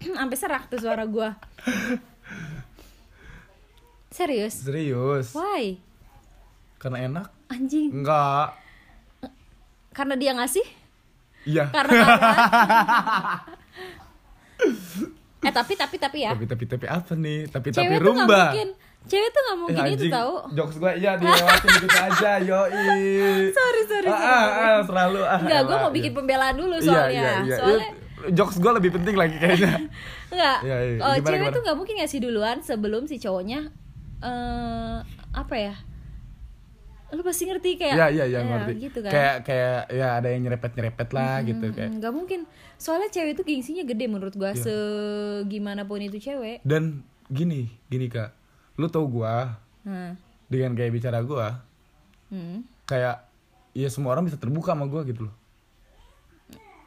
Sampai 0.17 0.38
serak 0.38 0.69
tuh 0.69 0.77
suara 0.77 1.05
gua. 1.05 1.38
Serius? 4.13 4.62
Serius. 4.62 5.33
Why? 5.33 5.81
Karena 6.77 7.09
enak? 7.09 7.27
Anjing. 7.49 7.89
Enggak. 7.89 8.53
Karena 9.93 10.17
dia 10.17 10.33
ngasih? 10.33 10.65
Iya. 11.45 11.69
Karena. 11.73 12.05
eh 15.43 15.51
tapi 15.51 15.73
tapi 15.73 15.95
tapi 15.97 16.17
ya. 16.23 16.32
Tapi 16.32 16.45
tapi 16.45 16.63
tapi 16.65 16.86
apa 16.88 17.12
nih? 17.13 17.39
Tapi 17.47 17.67
tapi 17.69 17.84
Cewek 17.86 17.99
tuh 17.99 18.13
nggak 18.13 18.27
rumba. 18.27 18.43
mungkin. 18.49 18.69
Cewek 19.03 19.29
tuh 19.29 19.41
nggak 19.43 19.58
mungkin 19.60 19.82
Eh, 19.84 19.93
itu 19.93 20.06
tahu. 20.08 20.34
Jokes 20.53 20.75
gua 20.77 20.91
iya 20.93 21.12
dilewatin 21.15 21.69
gitu 21.84 21.97
aja, 21.99 22.32
yoi. 22.39 23.51
Sorry 23.51 23.82
sorry. 23.84 24.08
Ah, 24.08 24.15
sorry. 24.15 24.32
ah, 24.32 24.47
ah, 24.47 24.79
selalu 24.82 25.19
ah. 25.21 25.39
Enggak, 25.39 25.62
gue 25.62 25.75
mau 25.75 25.84
iya. 25.86 25.95
bikin 25.95 26.12
pembelaan 26.13 26.56
dulu 26.56 26.75
Iya, 26.75 26.88
soalnya. 26.88 27.12
iya, 27.12 27.32
iya. 27.43 27.58
Soalnya 27.58 27.88
Jokes 28.23 28.56
gue 28.58 28.71
lebih 28.71 28.91
penting 28.93 29.15
lagi 29.15 29.36
kayaknya. 29.36 29.73
enggak. 30.32 30.60
Iya, 30.63 30.77
iya. 30.79 30.97
Oh, 30.97 31.12
Gimana, 31.13 31.27
cewek 31.27 31.39
gimana? 31.41 31.51
tuh 31.51 31.62
nggak 31.62 31.77
mungkin 31.77 31.95
ngasih 31.99 32.19
duluan 32.19 32.58
sebelum 32.60 33.03
si 33.03 33.19
cowoknya 33.19 33.60
eh 34.23 34.97
apa 35.34 35.56
ya? 35.58 35.75
Lu 37.13 37.21
pasti 37.21 37.45
ngerti 37.45 37.69
kayak 37.76 37.93
Iya 37.93 38.08
iya 38.10 38.26
iya 38.26 38.39
ya, 38.39 38.41
ngerti. 38.43 38.73
gitu 38.82 38.99
kan. 38.99 39.12
Kayak 39.12 39.36
kayak 39.43 39.80
ya 39.88 40.08
ada 40.17 40.28
yang 40.28 40.41
nyerepet 40.43 40.71
nyerepet 40.73 41.10
lah 41.10 41.36
gitu 41.41 41.65
kayak. 41.69 41.89
Hmm, 41.89 41.97
nggak 41.97 42.12
mungkin. 42.12 42.39
Soalnya 42.76 43.10
cewek 43.10 43.32
itu 43.34 43.43
gengsinya 43.43 43.84
gede 43.84 44.06
menurut 44.08 44.34
gua 44.34 44.52
Iya. 44.52 44.60
segimana 44.60 45.82
pun 45.84 45.99
itu 45.99 46.17
cewek. 46.17 46.60
Dan 46.62 47.02
gini 47.28 47.69
gini 47.88 48.08
kak, 48.08 48.34
lu 48.76 48.88
tau 48.88 49.06
gua 49.06 49.62
Nah. 49.84 50.17
dengan 50.47 50.73
kayak 50.73 50.91
bicara 50.91 51.21
gua 51.21 51.62
Hmm. 52.28 52.65
kayak 52.84 53.30
ya 53.71 53.88
semua 53.88 54.12
orang 54.12 54.26
bisa 54.26 54.36
terbuka 54.36 54.73
sama 54.73 54.86
gua 54.86 55.02
gitu 55.04 55.26
loh. 55.26 55.36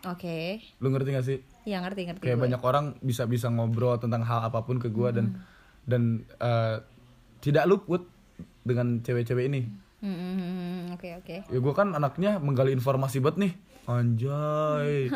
Oke. 0.05 0.62
Lu 0.79 0.89
ngerti 0.89 1.09
gak 1.12 1.25
sih? 1.25 1.39
Ya 1.62 1.79
ngerti 1.81 2.07
ngerti. 2.07 2.23
Kayak 2.23 2.37
gue. 2.37 2.45
banyak 2.47 2.62
orang 2.62 2.95
bisa 3.01 3.27
bisa 3.27 3.47
ngobrol 3.47 3.95
tentang 3.97 4.23
hal 4.23 4.43
apa 4.45 4.62
pun 4.62 4.79
ke 4.79 4.87
gua 4.89 5.11
dan 5.11 5.43
dan 5.83 6.03
eh, 6.37 6.77
tidak 7.41 7.67
luput 7.67 8.07
dengan 8.62 8.99
cewek-cewek 9.01 9.47
ini. 9.47 9.62
Hmm, 9.62 9.86
hmm, 10.05 10.17
hmm, 10.17 10.35
hmm. 10.37 10.81
Oke 10.97 11.09
oke. 11.17 11.37
Ya 11.49 11.59
gua 11.61 11.75
kan 11.77 11.95
anaknya 11.95 12.43
menggali 12.43 12.73
informasi 12.73 13.23
banget 13.23 13.37
nih. 13.41 13.53
Anjay. 13.87 15.07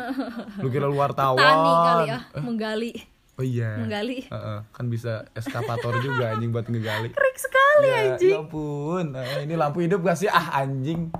Lu 0.63 0.67
kira 0.71 0.87
lu 0.87 0.95
wartawan. 0.95 1.37
Tani 1.37 1.71
kali 1.75 2.05
ya, 2.07 2.19
menggali. 2.39 2.91
Oh 3.35 3.45
iya. 3.45 3.75
Menggali. 3.79 4.27
Heeh, 4.27 4.59
kan 4.71 4.85
bisa 4.87 5.27
eskapator 5.35 5.99
juga 5.99 6.35
anjing 6.35 6.55
buat 6.55 6.67
ngegali. 6.71 7.09
Keren 7.11 7.35
sekali 7.35 7.87
ya, 7.87 7.95
anjing. 8.15 8.31
ya 8.31 8.39
ampun. 8.43 9.05
Eh, 9.17 9.39
ini 9.43 9.53
lampu 9.59 9.83
hidup 9.83 10.03
gak 10.03 10.17
sih? 10.19 10.29
Ah 10.31 10.63
anjing. 10.63 11.11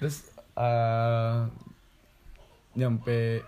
Terus 0.00 0.26
eh 0.56 1.38
nyampe 2.74 3.42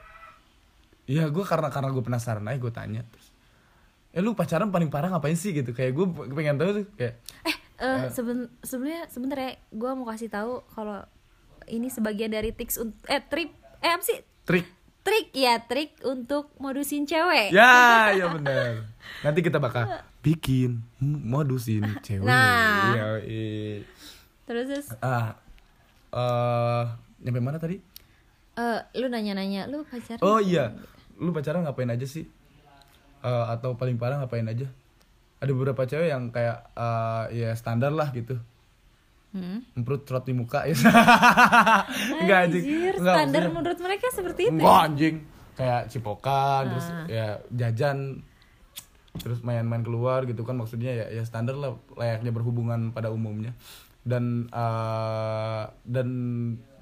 Iya 1.07 1.31
gue 1.31 1.44
karena 1.46 1.70
karena 1.70 1.90
gue 1.90 2.03
penasaran 2.03 2.46
aja 2.46 2.59
gue 2.59 2.72
tanya 2.75 3.03
terus 3.07 3.31
Eh 4.12 4.20
lu 4.20 4.37
pacaran 4.38 4.70
paling 4.70 4.92
parah 4.92 5.11
ngapain 5.11 5.35
sih 5.35 5.51
gitu 5.51 5.75
Kayak 5.75 5.98
gue 5.98 6.07
pengen 6.35 6.59
tahu 6.59 6.70
tuh 6.83 6.85
kayak 6.94 7.18
Eh, 7.46 7.57
eh 7.78 8.08
seben 8.11 8.50
sebenarnya 8.61 9.08
sebentar 9.08 9.38
ya, 9.38 9.52
gue 9.70 9.90
mau 9.94 10.06
kasih 10.06 10.28
tahu 10.28 10.61
kalau 10.72 11.00
ini 11.66 11.88
sebagian 11.88 12.30
dari 12.30 12.50
tips 12.50 12.76
untuk 12.76 12.98
eh 13.06 13.22
trip 13.22 13.50
eh 13.80 13.90
apa 13.90 14.02
sih 14.02 14.18
trik 14.44 14.66
trik 15.02 15.35
ya 15.35 15.58
trik 15.62 15.98
untuk 16.06 16.54
modusin 16.58 17.06
cewek. 17.06 17.50
Ya 17.50 18.11
ya 18.18 18.30
bener 18.30 18.87
Nanti 19.22 19.42
kita 19.42 19.58
bakal 19.58 19.87
bikin 20.22 20.82
modusin 21.02 21.82
cewek 22.02 22.26
Nah. 22.26 22.94
Iya, 22.94 23.06
iya. 23.26 23.82
Terus 24.46 24.66
terus 24.70 24.87
Ah 25.02 25.38
eh 26.14 26.85
Nyampe 27.22 27.38
mana 27.38 27.58
tadi? 27.58 27.78
eh 28.52 28.80
lu 29.00 29.08
nanya-nanya 29.08 29.64
lu 29.64 29.87
pacaran? 29.88 30.20
Oh 30.20 30.37
iya, 30.37 30.76
lu 31.16 31.32
pacaran 31.32 31.64
ngapain 31.64 31.88
aja 31.88 32.04
sih? 32.04 32.28
Eh, 33.22 33.44
atau 33.48 33.78
paling 33.78 33.96
parah 33.96 34.18
ngapain 34.20 34.44
aja? 34.44 34.66
Ada 35.42 35.50
beberapa 35.50 35.83
cewek 35.83 36.07
yang 36.07 36.31
kayak 36.31 36.70
eh, 36.72 37.24
ya 37.37 37.50
standar 37.52 37.90
lah 37.90 38.09
gitu, 38.11 38.38
Hmm. 39.31 39.66
emprut 39.74 40.05
trot 40.05 40.22
di 40.22 40.33
muka 40.33 40.62
ya. 40.64 40.76
Enggak 42.16 42.38
anjing. 42.46 42.64
Enggak, 42.64 42.94
standar 42.96 43.18
maksudnya- 43.42 43.50
menurut 43.52 43.78
mereka 43.81 44.07
seperti 44.09 44.42
itu. 44.44 44.52
Enggak 44.55 44.78
anjing. 44.85 45.16
Kayak 45.52 45.83
cipokan, 45.87 46.62
terus 46.68 46.87
Ah. 46.87 47.05
ya 47.07 47.26
jajan, 47.50 48.22
terus 49.14 49.40
main-main 49.40 49.81
keluar 49.81 50.24
gitu 50.24 50.42
kan 50.42 50.55
maksudnya 50.55 50.94
ya 50.94 51.07
ya 51.11 51.22
standar 51.22 51.52
lah 51.55 51.74
layaknya 51.92 52.31
berhubungan 52.31 52.88
pada 52.90 53.09
umumnya. 53.09 53.52
Dan 54.00 54.46
eh, 54.48 55.62
dan 55.83 56.09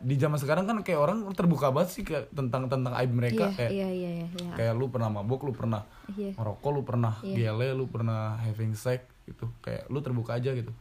di 0.01 0.17
zaman 0.17 0.41
sekarang 0.41 0.65
kan 0.65 0.81
kayak 0.81 0.97
orang 0.99 1.19
terbuka 1.33 1.69
banget 1.69 1.91
sih 1.93 2.03
kayak 2.03 2.33
tentang 2.33 2.67
tentang 2.67 2.93
aib 2.97 3.13
mereka 3.13 3.49
Iya, 3.49 3.57
kayak 3.57 3.71
iya, 3.71 3.89
iya, 3.89 4.11
iya, 4.15 4.27
iya. 4.33 4.51
kayak 4.55 4.73
lu 4.73 4.89
pernah 4.89 5.09
mabuk 5.09 5.45
lu 5.45 5.53
pernah 5.53 5.85
Iya. 6.11 6.33
ngerokok 6.35 6.71
lu 6.71 6.83
pernah 6.83 7.15
Iya. 7.21 7.53
gele 7.53 7.69
lu 7.73 7.85
pernah 7.85 8.41
having 8.41 8.73
sex 8.73 9.05
gitu 9.25 9.47
kayak 9.61 9.87
lu 9.87 10.01
terbuka 10.01 10.35
aja 10.35 10.51
gitu 10.51 10.73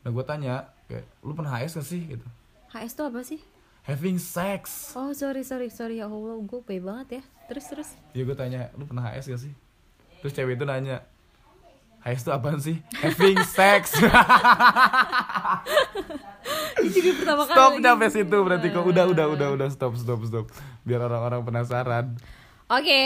nah 0.00 0.10
gue 0.10 0.22
tanya 0.22 0.68
kayak 0.84 1.08
lu 1.20 1.32
pernah 1.32 1.56
HS 1.56 1.72
gak 1.76 1.88
sih 1.88 2.02
gitu 2.06 2.26
HS 2.68 2.92
tuh 2.94 3.08
apa 3.08 3.20
sih? 3.22 3.40
having 3.82 4.20
sex 4.20 4.92
Oh, 4.92 5.10
sorry, 5.10 5.40
sorry, 5.40 5.72
sorry. 5.72 5.96
Ya 5.96 6.04
Allah, 6.04 6.36
gue 6.36 6.60
pay 6.60 6.76
banget 6.76 7.08
ya. 7.18 7.22
Terus, 7.48 7.64
terus. 7.66 7.88
ya 8.12 8.20
gue 8.22 8.36
tanya 8.36 8.68
lu 8.76 8.84
pernah 8.84 9.08
HS 9.08 9.26
gak 9.28 9.42
sih 9.42 9.52
terus 10.18 10.34
cewek 10.34 10.54
itu 10.54 10.64
nanya 10.64 11.00
HS 11.98 12.20
itu 12.20 12.30
apaan 12.30 12.58
sih 12.58 12.76
having 13.02 13.40
sex 13.40 13.96
Ini 16.78 16.88
juga 16.94 17.10
pertama 17.22 17.42
kali. 17.44 17.54
stop 17.58 17.72
sampai 17.82 18.08
situ 18.08 18.36
berarti 18.38 18.66
kok 18.70 18.84
udah 18.86 19.04
udah 19.10 19.26
udah 19.34 19.48
udah 19.58 19.68
stop 19.68 19.92
stop 19.98 20.20
stop 20.24 20.46
biar 20.86 21.02
orang-orang 21.04 21.42
penasaran 21.42 22.14
Oke. 22.68 23.00